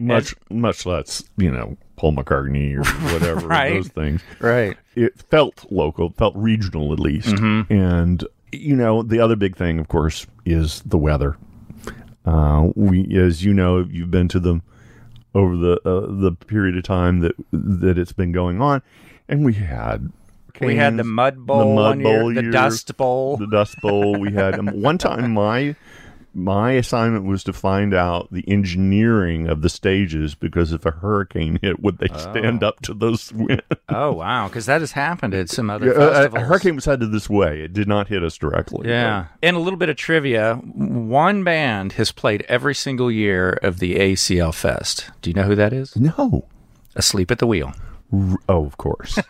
much 0.00 0.34
much 0.50 0.84
less, 0.86 1.22
you 1.36 1.50
know, 1.50 1.76
Paul 2.00 2.12
McCartney 2.14 2.74
or 2.76 2.84
whatever 3.12 3.46
Right. 3.46 3.74
those 3.74 3.88
things. 3.88 4.22
Right. 4.40 4.74
It 4.94 5.20
felt 5.28 5.66
local, 5.70 6.08
felt 6.08 6.34
regional 6.34 6.94
at 6.94 6.98
least. 6.98 7.28
And 7.38 8.24
you 8.52 8.74
know, 8.74 9.02
the 9.02 9.20
other 9.20 9.36
big 9.36 9.54
thing, 9.54 9.78
of 9.78 9.88
course, 9.88 10.26
is 10.46 10.80
the 10.86 10.96
weather. 10.96 11.36
Uh, 12.24 12.70
we, 12.74 13.06
as 13.18 13.44
you 13.44 13.52
know, 13.52 13.86
you've 13.90 14.10
been 14.10 14.28
to 14.28 14.40
them 14.40 14.62
over 15.34 15.54
the 15.56 15.74
uh, 15.84 16.06
the 16.20 16.32
period 16.46 16.78
of 16.78 16.84
time 16.84 17.20
that 17.20 17.32
that 17.52 17.98
it's 17.98 18.12
been 18.14 18.32
going 18.32 18.62
on, 18.62 18.80
and 19.28 19.44
we 19.44 19.52
had 19.52 20.10
we 20.58 20.76
had 20.76 20.96
the 20.96 21.04
mud 21.04 21.46
bowl, 21.46 21.58
the, 21.60 21.74
mud 21.74 21.76
one 21.76 22.00
year, 22.00 22.20
bowl 22.22 22.34
the 22.34 22.50
dust 22.50 22.96
bowl. 22.96 23.36
the 23.36 23.46
Dust 23.46 23.76
Bowl. 23.82 24.18
We 24.18 24.32
had 24.32 24.54
um, 24.58 24.68
one 24.80 24.96
time 24.96 25.32
my 25.34 25.76
my 26.32 26.72
assignment 26.72 27.24
was 27.24 27.42
to 27.44 27.52
find 27.52 27.92
out 27.94 28.28
the 28.32 28.44
engineering 28.48 29.48
of 29.48 29.62
the 29.62 29.68
stages 29.68 30.34
because 30.34 30.72
if 30.72 30.86
a 30.86 30.90
hurricane 30.90 31.58
hit, 31.62 31.80
would 31.80 31.98
they 31.98 32.06
stand 32.18 32.62
up 32.62 32.80
to 32.82 32.94
those 32.94 33.32
winds? 33.32 33.62
oh 33.88 34.12
wow, 34.12 34.46
because 34.48 34.66
that 34.66 34.80
has 34.80 34.92
happened 34.92 35.34
at 35.34 35.48
some 35.50 35.70
other 35.70 35.86
Yeah, 35.86 35.92
uh, 35.92 36.12
festivals. 36.12 36.42
a 36.42 36.46
hurricane 36.46 36.74
was 36.76 36.84
headed 36.84 37.12
this 37.12 37.28
way. 37.28 37.62
It 37.62 37.72
did 37.72 37.88
not 37.88 38.08
hit 38.08 38.22
us 38.22 38.36
directly. 38.38 38.88
Yeah. 38.88 39.26
And 39.42 39.56
a 39.56 39.60
little 39.60 39.78
bit 39.78 39.88
of 39.88 39.96
trivia. 39.96 40.54
One 40.54 41.42
band 41.44 41.92
has 41.92 42.12
played 42.12 42.44
every 42.48 42.74
single 42.74 43.10
year 43.10 43.58
of 43.62 43.78
the 43.80 43.96
ACL 43.96 44.54
Fest. 44.54 45.10
Do 45.22 45.30
you 45.30 45.34
know 45.34 45.42
who 45.44 45.54
that 45.56 45.72
is? 45.72 45.96
No. 45.96 46.46
Asleep 46.94 47.30
at 47.30 47.38
the 47.38 47.46
Wheel. 47.46 47.72
R- 48.12 48.38
Oh, 48.48 48.64
of 48.66 48.76
course. 48.76 49.18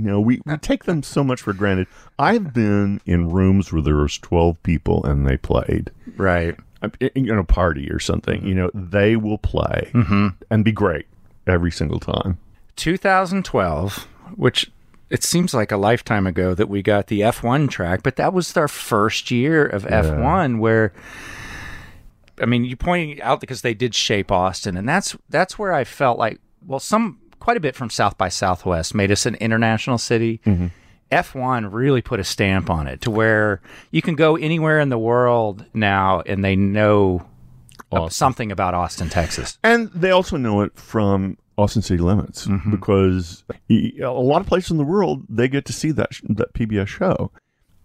no, 0.00 0.20
we, 0.20 0.40
we 0.44 0.56
take 0.58 0.84
them 0.84 1.02
so 1.02 1.22
much 1.22 1.40
for 1.40 1.52
granted. 1.52 1.86
I've 2.18 2.52
been 2.52 3.00
in 3.06 3.30
rooms 3.30 3.72
where 3.72 3.82
there 3.82 3.96
was 3.96 4.18
12 4.18 4.62
people 4.62 5.04
and 5.04 5.26
they 5.26 5.36
played. 5.36 5.90
Right. 6.16 6.56
Uh, 6.82 6.88
In 7.14 7.30
a 7.30 7.44
party 7.44 7.90
or 7.90 7.98
something, 7.98 8.46
you 8.46 8.54
know, 8.54 8.70
they 8.74 9.16
will 9.16 9.38
play 9.38 9.90
and 10.50 10.64
be 10.64 10.72
great 10.72 11.06
every 11.46 11.70
single 11.70 12.00
time. 12.00 12.38
2012, 12.76 14.06
which 14.36 14.70
it 15.10 15.22
seems 15.24 15.52
like 15.52 15.72
a 15.72 15.76
lifetime 15.76 16.26
ago 16.26 16.54
that 16.54 16.68
we 16.68 16.82
got 16.82 17.08
the 17.08 17.20
F1 17.20 17.68
track, 17.68 18.02
but 18.02 18.16
that 18.16 18.32
was 18.32 18.56
our 18.56 18.68
first 18.68 19.30
year 19.30 19.66
of 19.66 19.84
F1 19.84 20.58
where 20.58 20.92
I 22.42 22.46
mean, 22.46 22.64
you 22.64 22.74
pointed 22.74 23.20
out 23.20 23.40
because 23.40 23.60
they 23.60 23.74
did 23.74 23.94
shape 23.94 24.32
Austin 24.32 24.76
and 24.76 24.88
that's 24.88 25.16
that's 25.28 25.58
where 25.58 25.72
I 25.74 25.84
felt 25.84 26.18
like 26.18 26.40
well 26.66 26.80
some 26.80 27.18
quite 27.40 27.56
a 27.56 27.60
bit 27.60 27.74
from 27.74 27.90
South 27.90 28.16
by 28.16 28.28
Southwest 28.28 28.94
made 28.94 29.10
us 29.10 29.26
an 29.26 29.34
international 29.36 29.98
city. 29.98 30.40
Mm-hmm. 30.46 30.68
F1 31.10 31.72
really 31.72 32.02
put 32.02 32.20
a 32.20 32.24
stamp 32.24 32.70
on 32.70 32.86
it 32.86 33.00
to 33.00 33.10
where 33.10 33.60
you 33.90 34.00
can 34.00 34.14
go 34.14 34.36
anywhere 34.36 34.78
in 34.78 34.90
the 34.90 34.98
world 34.98 35.64
now 35.74 36.20
and 36.20 36.44
they 36.44 36.54
know 36.54 37.26
Awesome. 37.90 38.10
something 38.10 38.52
about 38.52 38.74
Austin, 38.74 39.08
Texas. 39.08 39.58
And 39.64 39.90
they 39.92 40.12
also 40.12 40.36
know 40.36 40.60
it 40.60 40.76
from 40.76 41.36
Austin 41.58 41.82
City 41.82 42.00
Limits 42.00 42.46
mm-hmm. 42.46 42.70
because 42.70 43.42
a 43.68 44.06
lot 44.06 44.40
of 44.40 44.46
places 44.46 44.70
in 44.70 44.76
the 44.78 44.84
world 44.84 45.24
they 45.28 45.48
get 45.48 45.64
to 45.66 45.72
see 45.72 45.90
that 45.92 46.10
that 46.28 46.54
PBS 46.54 46.86
show. 46.86 47.32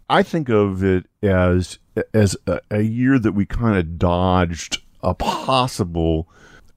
I 0.09 0.21
think 0.21 0.49
of 0.49 0.83
it 0.83 1.07
as 1.23 1.79
as 2.13 2.37
a, 2.45 2.59
a 2.69 2.81
year 2.81 3.17
that 3.17 3.31
we 3.31 3.45
kind 3.45 3.77
of 3.77 3.97
dodged 3.97 4.83
a 5.01 5.13
possible 5.13 6.29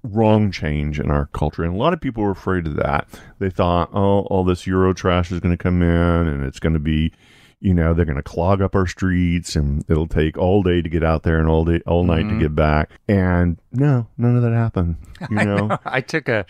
wrong 0.02 0.50
change 0.50 0.98
in 1.00 1.10
our 1.10 1.26
culture, 1.26 1.64
and 1.64 1.74
a 1.74 1.78
lot 1.78 1.92
of 1.92 2.00
people 2.00 2.22
were 2.22 2.30
afraid 2.30 2.66
of 2.66 2.76
that. 2.76 3.06
They 3.38 3.50
thought, 3.50 3.90
oh, 3.92 4.20
all 4.22 4.44
this 4.44 4.66
Euro 4.66 4.92
trash 4.92 5.30
is 5.32 5.40
going 5.40 5.56
to 5.56 5.62
come 5.62 5.82
in, 5.82 5.88
and 6.28 6.44
it's 6.44 6.60
going 6.60 6.74
to 6.74 6.78
be 6.80 7.12
you 7.60 7.74
know 7.74 7.92
they're 7.92 8.04
going 8.04 8.14
to 8.14 8.22
clog 8.22 8.62
up 8.62 8.76
our 8.76 8.86
streets 8.86 9.56
and 9.56 9.84
it'll 9.90 10.06
take 10.06 10.38
all 10.38 10.62
day 10.62 10.80
to 10.80 10.88
get 10.88 11.02
out 11.02 11.24
there 11.24 11.40
and 11.40 11.48
all 11.48 11.64
day 11.64 11.80
all 11.88 12.04
night 12.04 12.22
to 12.28 12.38
get 12.38 12.54
back 12.54 12.88
and 13.08 13.58
no 13.72 14.06
none 14.16 14.36
of 14.36 14.42
that 14.42 14.52
happened 14.52 14.94
you 15.28 15.44
know, 15.44 15.76
I 15.84 16.00
took 16.00 16.28
a, 16.28 16.46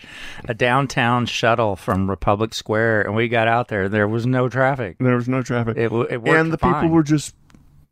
a 0.47 0.53
downtown 0.53 1.25
shuttle 1.25 1.75
from 1.75 2.07
Republic 2.07 2.53
Square, 2.53 3.01
and 3.07 3.15
we 3.15 3.27
got 3.27 3.47
out 3.47 3.69
there. 3.69 3.89
There 3.89 4.07
was 4.07 4.27
no 4.27 4.47
traffic. 4.49 4.97
there 4.99 5.15
was 5.15 5.27
no 5.27 5.41
traffic 5.41 5.77
It, 5.77 5.91
it 5.91 6.21
worked 6.21 6.27
and 6.27 6.53
the 6.53 6.59
fine. 6.59 6.75
people 6.75 6.89
were 6.89 7.01
just 7.01 7.33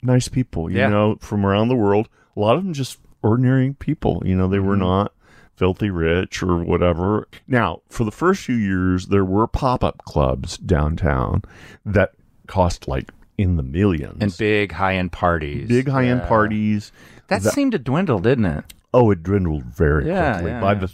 nice 0.04 0.28
people 0.28 0.70
you 0.70 0.78
Yeah. 0.78 0.90
know 0.90 1.16
from 1.20 1.44
around 1.44 1.70
the 1.70 1.76
world 1.76 2.10
a 2.36 2.40
lot 2.40 2.56
of 2.56 2.64
them 2.64 2.74
just 2.74 3.00
ordinary 3.24 3.74
people 3.74 4.22
you 4.28 4.36
know 4.36 4.48
they 4.48 4.60
were 4.60 4.76
Mm-hmm. 4.76 4.84
not 4.84 5.12
filthy 5.58 5.90
rich 5.90 6.42
or 6.42 6.64
whatever 6.64 7.28
now 7.48 7.82
for 7.90 8.04
the 8.04 8.12
first 8.12 8.44
few 8.44 8.56
years 8.56 9.08
there 9.08 9.26
were 9.26 9.48
pop-up 9.48 9.98
clubs 10.06 10.58
downtown 10.60 11.42
that 11.86 12.14
cost 12.48 12.88
like 12.88 13.12
in 13.38 13.58
the 13.58 13.64
millions 13.64 14.18
and 14.22 14.36
big 14.38 14.72
high 14.72 14.96
end 14.96 15.12
parties. 15.12 15.68
big 15.68 15.88
high-end 15.88 16.22
Yeah. 16.22 16.28
parties 16.28 16.92
That, 17.28 17.42
seemed 17.44 17.74
to 17.74 17.80
dwindle, 17.80 18.20
didn't 18.20 18.46
it? 18.46 18.64
Oh, 18.94 19.12
it 19.12 19.22
dwindled 19.22 19.66
very 19.66 20.08
Yeah, 20.08 20.34
quickly. 20.36 20.52
yeah, 20.52 20.62
by 20.62 20.74
the 20.76 20.92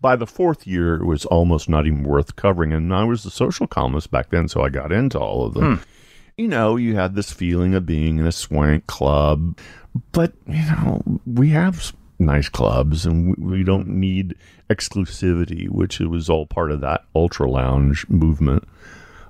by 0.00 0.16
the 0.16 0.26
fourth 0.26 0.66
year, 0.66 0.94
it 0.96 1.04
was 1.04 1.24
almost 1.26 1.68
not 1.68 1.86
even 1.86 2.02
worth 2.02 2.34
covering. 2.36 2.72
And 2.72 2.92
I 2.94 3.04
was 3.04 3.22
the 3.24 3.30
social 3.30 3.66
columnist 3.66 4.10
back 4.10 4.30
then, 4.30 4.48
so 4.48 4.62
I 4.62 4.68
got 4.70 4.90
into 4.90 5.18
all 5.18 5.44
of 5.46 5.54
them. 5.54 5.76
Hmm. 5.76 5.82
You 6.38 6.48
know, 6.48 6.76
you 6.76 6.96
had 6.96 7.14
this 7.14 7.30
feeling 7.32 7.74
of 7.74 7.84
being 7.86 8.18
in 8.18 8.26
a 8.26 8.32
swank 8.32 8.86
club, 8.86 9.58
but 10.12 10.32
you 10.46 10.54
know, 10.64 11.02
we 11.26 11.50
have 11.50 11.92
nice 12.18 12.48
clubs, 12.48 13.04
and 13.06 13.36
we, 13.36 13.58
we 13.58 13.64
don't 13.64 13.88
need 13.88 14.34
exclusivity, 14.70 15.68
which 15.68 16.00
it 16.00 16.06
was 16.08 16.28
all 16.30 16.46
part 16.46 16.70
of 16.70 16.80
that 16.80 17.04
ultra 17.14 17.50
lounge 17.50 18.08
movement. 18.08 18.64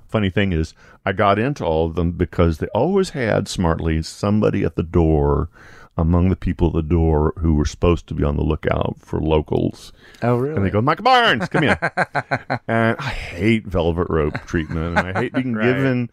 Funny 0.07 0.29
thing 0.29 0.53
is, 0.53 0.73
I 1.05 1.11
got 1.11 1.39
into 1.39 1.65
all 1.65 1.85
of 1.85 1.95
them 1.95 2.11
because 2.11 2.57
they 2.59 2.67
always 2.67 3.09
had 3.11 3.47
smartly 3.47 4.01
somebody 4.01 4.63
at 4.63 4.75
the 4.75 4.83
door 4.83 5.49
among 5.97 6.29
the 6.29 6.35
people 6.35 6.67
at 6.67 6.73
the 6.73 6.81
door 6.83 7.33
who 7.37 7.55
were 7.55 7.65
supposed 7.65 8.05
to 8.07 8.13
be 8.13 8.23
on 8.23 8.37
the 8.37 8.43
lookout 8.43 8.95
for 8.99 9.19
locals. 9.19 9.91
Oh, 10.21 10.35
really? 10.37 10.55
And 10.55 10.65
they 10.65 10.69
go, 10.69 10.79
Michael 10.81 11.03
Barnes, 11.05 11.49
come 11.49 11.63
here. 11.63 11.79
and 12.67 12.95
I 12.99 13.09
hate 13.09 13.65
velvet 13.65 14.07
rope 14.09 14.35
treatment. 14.45 14.97
And 14.97 14.99
I 14.99 15.19
hate 15.21 15.33
being 15.33 15.53
Right. 15.55 15.65
given, 15.65 16.09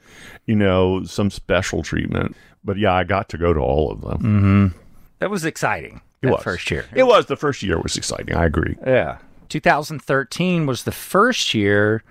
you 0.47 0.57
know, 0.57 1.05
some 1.05 1.31
special 1.31 1.83
treatment. 1.83 2.35
But 2.65 2.79
yeah, 2.79 2.95
I 2.95 3.05
got 3.05 3.29
to 3.31 3.39
go 3.39 3.53
to 3.53 3.61
all 3.61 3.93
of 3.93 4.01
them. 4.01 4.19
Mm-hmm. 4.19 4.79
that 5.19 5.31
was 5.31 5.45
exciting. 5.45 6.01
It 6.29 6.33
was. 6.33 6.43
first 6.43 6.71
year. 6.71 6.87
It 6.95 7.05
was. 7.05 7.27
The 7.27 7.37
first 7.37 7.63
year 7.63 7.81
was 7.81 7.97
exciting. 7.97 8.35
I 8.35 8.45
agree. 8.47 8.77
Yeah. 8.87 9.19
2013 9.49 10.67
was 10.67 10.85
the 10.85 10.93
first 10.93 11.55
year 11.55 12.03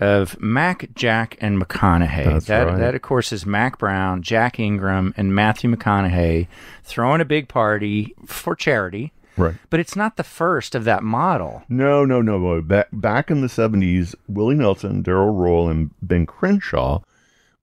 of 0.00 0.40
Mack, 0.40 0.88
Jack, 0.94 1.36
and 1.40 1.60
McConaughey. 1.60 2.24
That's 2.24 2.46
that, 2.46 2.66
right. 2.66 2.78
that, 2.78 2.94
of 2.94 3.02
course, 3.02 3.32
is 3.32 3.44
Mack 3.44 3.78
Brown, 3.78 4.22
Jack 4.22 4.60
Ingram, 4.60 5.12
and 5.16 5.34
Matthew 5.34 5.74
McConaughey 5.74 6.46
throwing 6.84 7.20
a 7.20 7.24
big 7.24 7.48
party 7.48 8.14
for 8.26 8.54
charity. 8.54 9.12
Right. 9.36 9.54
But 9.70 9.80
it's 9.80 9.96
not 9.96 10.16
the 10.16 10.24
first 10.24 10.74
of 10.74 10.84
that 10.84 11.02
model. 11.02 11.62
No, 11.68 12.04
no, 12.04 12.20
no. 12.20 12.38
boy. 12.38 12.60
Back 12.60 12.88
back 12.92 13.30
in 13.30 13.40
the 13.40 13.48
seventies, 13.48 14.14
Willie 14.26 14.56
Nelson, 14.56 15.02
Darrell 15.02 15.30
Royal, 15.30 15.68
and 15.68 15.90
Ben 16.02 16.26
Crenshaw 16.26 17.02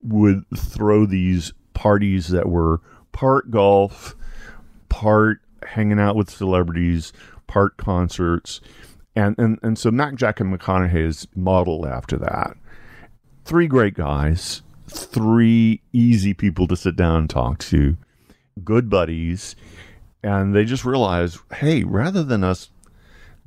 would 0.02 0.44
throw 0.56 1.04
these 1.04 1.52
parties 1.74 2.28
that 2.28 2.48
were 2.48 2.80
part 3.12 3.50
golf, 3.50 4.16
part 4.88 5.40
hanging 5.64 5.98
out 6.00 6.16
with 6.16 6.30
celebrities, 6.30 7.12
part 7.46 7.76
concerts, 7.76 8.60
and 9.14 9.34
and 9.38 9.58
and 9.62 9.78
so 9.78 9.90
Mack 9.90 10.14
Jack 10.16 10.40
and 10.40 10.52
McConaughey 10.56 11.06
is 11.06 11.26
modeled 11.34 11.86
after 11.86 12.16
that. 12.18 12.56
Three 13.44 13.66
great 13.68 13.94
guys, 13.94 14.62
three 14.88 15.80
easy 15.92 16.34
people 16.34 16.66
to 16.68 16.76
sit 16.76 16.96
down 16.96 17.16
and 17.20 17.30
talk 17.30 17.58
to, 17.60 17.96
good 18.64 18.90
buddies, 18.90 19.54
and 20.22 20.54
they 20.54 20.64
just 20.64 20.84
realized, 20.84 21.38
hey, 21.54 21.84
rather 21.84 22.22
than 22.24 22.42
us 22.42 22.70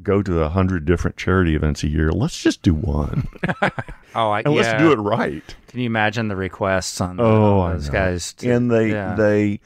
go 0.02 0.22
to 0.24 0.42
a 0.42 0.48
hundred 0.48 0.86
different 0.86 1.18
charity 1.18 1.54
events 1.56 1.84
a 1.84 1.90
year. 1.90 2.10
Let's 2.14 2.42
just 2.42 2.62
do 2.62 2.74
one, 2.74 3.28
Oh, 4.16 4.30
I, 4.32 4.40
and 4.40 4.54
yeah. 4.56 4.62
let's 4.62 4.82
do 4.82 4.94
it 4.94 4.96
right. 4.96 5.44
Can 5.68 5.82
you 5.82 5.86
imagine 5.88 6.30
the 6.30 6.38
requests 6.38 7.02
on 7.02 7.20
Oh, 7.20 7.68
those 7.74 7.90
guys? 7.90 8.32
to- 8.36 8.50
and 8.50 8.72
they 8.72 8.92
yeah. 8.92 9.16
they, 9.16 9.60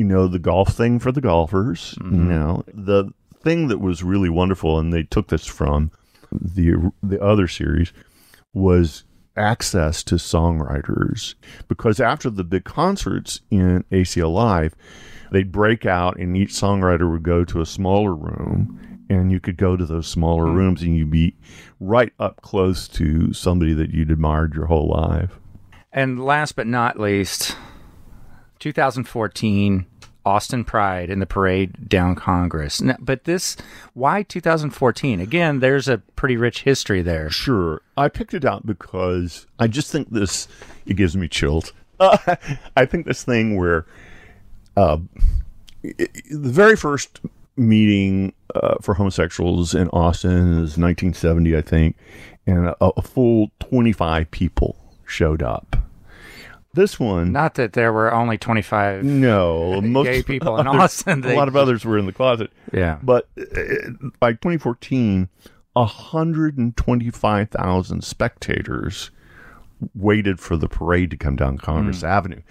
you 0.00 0.06
know, 0.06 0.26
the 0.26 0.38
golf 0.38 0.70
thing 0.72 0.98
for 0.98 1.12
the 1.12 1.20
golfers. 1.20 1.94
Mm-hmm. 2.00 2.14
You 2.16 2.24
know, 2.24 2.64
the 2.72 3.12
thing 3.42 3.68
that 3.68 3.80
was 3.80 4.02
really 4.02 4.30
wonderful, 4.30 4.78
and 4.78 4.92
they 4.94 5.02
took 5.02 5.28
this 5.28 5.44
from 5.46 5.90
the 6.32 6.90
the 7.02 7.22
other 7.22 7.46
series 7.46 7.92
was 8.54 9.04
access 9.36 10.02
to 10.04 10.14
songwriters 10.14 11.34
because 11.68 12.00
after 12.00 12.30
the 12.30 12.44
big 12.44 12.64
concerts 12.64 13.40
in 13.50 13.84
ACL 13.92 14.32
Live, 14.32 14.74
they'd 15.32 15.52
break 15.52 15.84
out 15.84 16.18
and 16.18 16.34
each 16.36 16.50
songwriter 16.52 17.10
would 17.10 17.22
go 17.22 17.44
to 17.44 17.60
a 17.60 17.66
smaller 17.66 18.14
room 18.14 19.04
and 19.10 19.30
you 19.30 19.38
could 19.40 19.56
go 19.56 19.76
to 19.76 19.84
those 19.84 20.06
smaller 20.06 20.46
Hmm. 20.46 20.56
rooms 20.56 20.82
and 20.82 20.96
you'd 20.96 21.10
be 21.10 21.36
right 21.78 22.12
up 22.18 22.40
close 22.42 22.88
to 22.88 23.32
somebody 23.34 23.74
that 23.74 23.90
you'd 23.90 24.10
admired 24.10 24.54
your 24.54 24.66
whole 24.66 24.88
life. 24.88 25.38
And 25.92 26.22
last 26.24 26.56
but 26.56 26.66
not 26.66 26.98
least, 27.00 27.56
2014, 28.60 29.86
Austin 30.24 30.64
Pride 30.64 31.10
in 31.10 31.18
the 31.18 31.26
parade 31.26 31.88
down 31.88 32.14
Congress. 32.14 32.80
N- 32.80 32.96
But 33.00 33.24
this, 33.24 33.56
why 33.94 34.22
2014? 34.22 35.18
Again, 35.20 35.60
there's 35.60 35.88
a 35.88 35.98
pretty 36.16 36.36
rich 36.36 36.62
history 36.62 37.02
there. 37.02 37.30
Sure. 37.30 37.80
I 37.96 38.08
picked 38.08 38.34
it 38.34 38.44
out 38.44 38.66
because 38.66 39.46
I 39.58 39.66
just 39.66 39.90
think 39.90 40.10
this, 40.10 40.46
it 40.86 40.94
gives 40.94 41.16
me 41.16 41.26
chills. 41.26 41.72
Uh, 41.98 42.18
I 42.76 42.84
think 42.84 43.06
this 43.06 43.24
thing 43.24 43.56
where 43.56 43.86
uh, 44.76 44.98
i- 45.84 45.94
i- 45.98 46.06
the 46.30 46.50
very 46.50 46.76
first 46.76 47.20
meeting 47.56 48.32
uh, 48.54 48.76
for 48.82 48.94
homosexuals 48.94 49.74
in 49.74 49.88
Austin 49.88 50.52
is 50.52 50.76
1970, 50.78 51.56
I 51.56 51.62
think, 51.62 51.96
and 52.46 52.66
a, 52.68 52.76
a 52.84 53.02
full 53.02 53.50
25 53.60 54.30
people 54.30 54.76
showed 55.06 55.42
up. 55.42 55.76
This 56.72 57.00
one, 57.00 57.32
Not 57.32 57.54
that 57.54 57.72
there 57.72 57.92
were 57.92 58.12
only 58.14 58.38
25 58.38 59.02
no, 59.04 59.80
most 59.80 60.06
gay 60.06 60.22
people 60.22 60.56
in 60.58 60.66
others- 60.68 60.80
Austin. 60.80 61.24
A 61.24 61.34
lot 61.34 61.48
of 61.48 61.56
others 61.56 61.84
were 61.84 61.98
in 61.98 62.06
the 62.06 62.12
closet. 62.12 62.52
Yeah. 62.72 62.98
But 63.02 63.28
uh, 63.38 63.44
by 64.20 64.32
2014, 64.34 65.28
125,000 65.72 68.04
spectators 68.04 69.10
waited 69.94 70.38
for 70.40 70.56
the 70.56 70.68
parade 70.68 71.10
to 71.10 71.16
come 71.16 71.36
down 71.36 71.58
Congress 71.58 72.02
Avenue. 72.04 72.42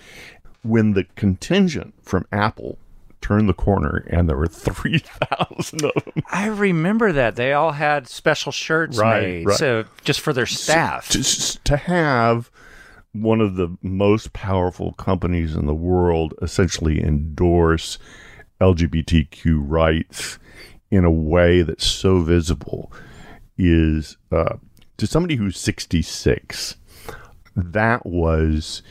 When 0.64 0.94
the 0.94 1.06
contingent 1.16 1.94
from 2.02 2.26
Apple 2.32 2.78
turned 3.22 3.48
the 3.50 3.54
corner 3.54 4.06
and 4.10 4.28
there 4.30 4.38
were 4.38 4.48
3,000 4.48 5.84
of 5.86 5.92
them 6.06 6.24
I 6.32 6.48
remember 6.48 7.12
that. 7.14 7.36
They 7.36 7.54
all 7.54 7.72
had 7.74 8.08
special 8.08 8.52
shirts 8.52 8.98
Right, 8.98 9.22
made. 9.22 9.46
right. 9.48 9.58
So 9.58 9.86
just 10.04 10.20
for 10.22 10.34
their 10.34 10.46
staff. 10.46 11.10
just 11.10 11.64
to 11.66 11.78
have 11.78 12.50
one 13.14 13.42
of 13.42 13.56
the 13.56 13.76
most 13.82 14.34
powerful 14.34 14.94
companies 14.94 15.56
in 15.56 15.66
the 15.66 15.74
world 15.74 16.34
essentially 16.42 17.04
endorse 17.04 17.98
LGBTQ 18.62 19.58
rights 19.58 20.38
in 20.92 21.06
a 21.06 21.12
way 21.12 21.62
that's 21.62 21.86
so 21.86 22.22
visible 22.22 22.92
is 23.58 24.18
uh, 24.32 24.56
to 24.98 25.08
somebody 25.08 25.36
who's 25.36 25.60
66 25.60 26.76
that 27.56 28.06
was 28.06 28.82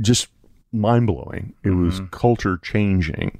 just 0.00 0.28
mind 0.72 1.06
blowing. 1.06 1.54
It 1.62 1.70
was 1.70 2.00
culture 2.10 2.58
changing. 2.58 3.38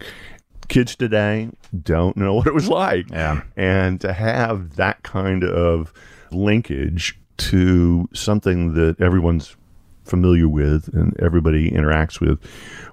Kids 0.68 0.94
today 0.96 1.50
don't 1.82 2.16
know 2.16 2.34
what 2.36 2.46
it 2.46 2.54
was 2.54 2.68
like. 2.68 3.10
Yeah. 3.10 3.42
And 3.56 4.00
to 4.00 4.12
have 4.12 4.76
that 4.76 5.02
kind 5.02 5.44
of 5.44 5.92
linkage 6.30 7.18
to 7.38 8.08
something 8.12 8.74
that 8.74 9.00
everyone's 9.00 9.56
familiar 10.04 10.48
with 10.48 10.88
and 10.92 11.18
everybody 11.20 11.70
interacts 11.70 12.20
with 12.20 12.38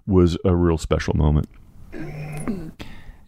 was 0.06 0.38
a 0.45 0.56
real 0.56 0.78
special 0.78 1.15
moment. 1.15 1.50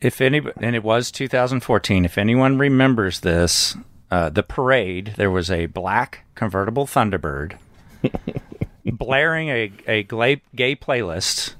If 0.01 0.19
any, 0.19 0.41
and 0.59 0.75
it 0.75 0.83
was 0.83 1.11
2014. 1.11 2.05
If 2.05 2.17
anyone 2.17 2.57
remembers 2.57 3.19
this, 3.19 3.75
uh, 4.09 4.29
the 4.29 4.43
parade, 4.43 5.13
there 5.17 5.29
was 5.29 5.51
a 5.51 5.67
black 5.67 6.25
convertible 6.33 6.87
Thunderbird 6.87 7.57
blaring 8.85 9.49
a, 9.49 9.71
a 9.87 10.03
gay, 10.03 10.41
gay 10.55 10.75
playlist 10.75 11.53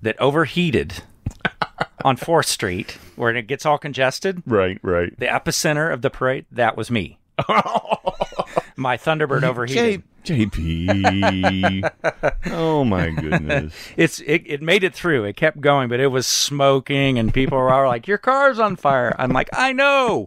that 0.00 0.18
overheated 0.20 1.02
on 2.04 2.16
4th 2.16 2.46
Street 2.46 2.98
where 3.16 3.34
it 3.34 3.46
gets 3.46 3.66
all 3.66 3.78
congested. 3.78 4.42
Right, 4.46 4.78
right. 4.82 5.18
The 5.18 5.26
epicenter 5.26 5.92
of 5.92 6.02
the 6.02 6.10
parade, 6.10 6.46
that 6.52 6.76
was 6.76 6.90
me. 6.90 7.18
My 8.76 8.96
Thunderbird 8.96 9.42
overheated. 9.42 10.02
J- 10.02 10.06
JB. 10.24 11.90
oh 12.46 12.84
my 12.84 13.10
goodness. 13.10 13.74
it's 13.96 14.20
it, 14.20 14.42
it 14.46 14.62
made 14.62 14.84
it 14.84 14.94
through. 14.94 15.24
It 15.24 15.36
kept 15.36 15.60
going, 15.60 15.88
but 15.88 16.00
it 16.00 16.08
was 16.08 16.26
smoking, 16.26 17.18
and 17.18 17.32
people 17.32 17.58
were 17.58 17.72
all 17.72 17.86
like, 17.86 18.08
"Your 18.08 18.18
car's 18.18 18.58
on 18.58 18.76
fire." 18.76 19.14
I'm 19.18 19.30
like, 19.30 19.48
"I 19.52 19.72
know." 19.72 20.26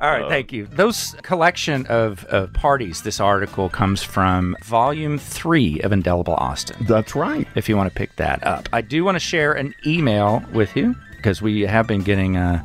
all 0.00 0.10
right, 0.10 0.28
thank 0.28 0.52
you. 0.52 0.66
Those 0.66 1.14
collection 1.22 1.86
of, 1.86 2.24
of 2.26 2.52
parties. 2.52 3.02
This 3.02 3.20
article 3.20 3.68
comes 3.68 4.02
from 4.02 4.56
Volume 4.64 5.18
Three 5.18 5.80
of 5.80 5.92
Indelible 5.92 6.34
Austin. 6.34 6.84
That's 6.86 7.14
right. 7.14 7.46
If 7.54 7.68
you 7.68 7.76
want 7.76 7.88
to 7.92 7.94
pick 7.94 8.16
that 8.16 8.44
up, 8.46 8.68
I 8.72 8.80
do 8.80 9.04
want 9.04 9.14
to 9.16 9.20
share 9.20 9.52
an 9.52 9.74
email 9.86 10.42
with 10.52 10.76
you 10.76 10.94
because 11.16 11.40
we 11.40 11.62
have 11.62 11.86
been 11.86 12.02
getting 12.02 12.36
uh, 12.36 12.64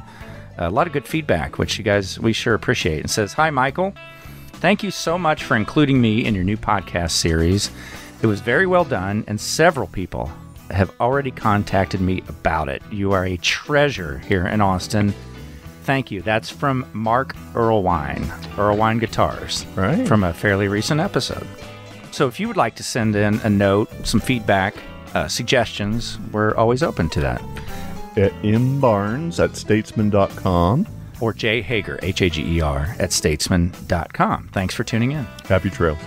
a 0.58 0.70
lot 0.70 0.88
of 0.88 0.94
good 0.94 1.08
feedback, 1.08 1.58
which 1.58 1.78
you 1.78 1.84
guys 1.84 2.20
we 2.20 2.34
sure 2.34 2.54
appreciate. 2.54 3.06
It 3.06 3.10
says, 3.10 3.34
"Hi, 3.34 3.50
Michael." 3.50 3.94
Thank 4.64 4.82
you 4.82 4.92
so 4.92 5.18
much 5.18 5.44
for 5.44 5.58
including 5.58 6.00
me 6.00 6.24
in 6.24 6.34
your 6.36 6.46
new 6.46 6.56
podcast 6.56 7.12
series. 7.12 7.70
It 8.22 8.28
was 8.28 8.40
very 8.40 8.66
well 8.66 8.86
done, 8.86 9.26
and 9.28 9.38
several 9.40 9.88
people 9.88 10.32
have 10.72 10.90
already 11.02 11.32
contacted 11.32 12.00
me 12.00 12.24
about 12.30 12.70
it. 12.70 12.82
You 12.90 13.12
are 13.12 13.26
a 13.26 13.36
treasure 13.36 14.20
here 14.20 14.48
in 14.48 14.62
Austin. 14.62 15.14
Thank 15.84 16.12
you. 16.12 16.22
That's 16.22 16.50
from 16.50 16.86
Mark 16.94 17.36
Erlewine, 17.54 18.24
Erlewine 18.56 19.02
Guitars, 19.02 19.66
Right. 19.76 20.08
from 20.08 20.24
a 20.24 20.32
fairly 20.34 20.70
recent 20.70 21.02
episode. 21.02 21.46
So 22.12 22.30
if 22.30 22.40
you 22.40 22.48
would 22.48 22.56
like 22.56 22.76
to 22.76 22.84
send 22.84 23.18
in 23.18 23.42
a 23.44 23.50
note, 23.50 23.90
some 24.08 24.22
feedback, 24.22 24.76
uh, 25.14 25.28
suggestions, 25.28 26.18
we're 26.32 26.56
always 26.56 26.82
open 26.82 27.10
to 27.10 27.20
that. 27.20 27.42
At 28.16 28.32
mbarnes 28.44 29.44
at 29.44 29.58
statesman.com. 29.58 30.88
Or 31.24 31.32
Jay 31.32 31.62
Hager, 31.62 31.98
H 32.02 32.22
A 32.22 32.30
G 32.30 32.58
E 32.58 32.60
R, 32.60 32.98
at 33.00 33.14
statesman.com. 33.14 34.50
Thanks 34.52 34.76
for 34.76 34.84
tuning 34.84 35.14
in. 35.14 35.24
Happy 35.48 35.70
trails. 35.70 35.98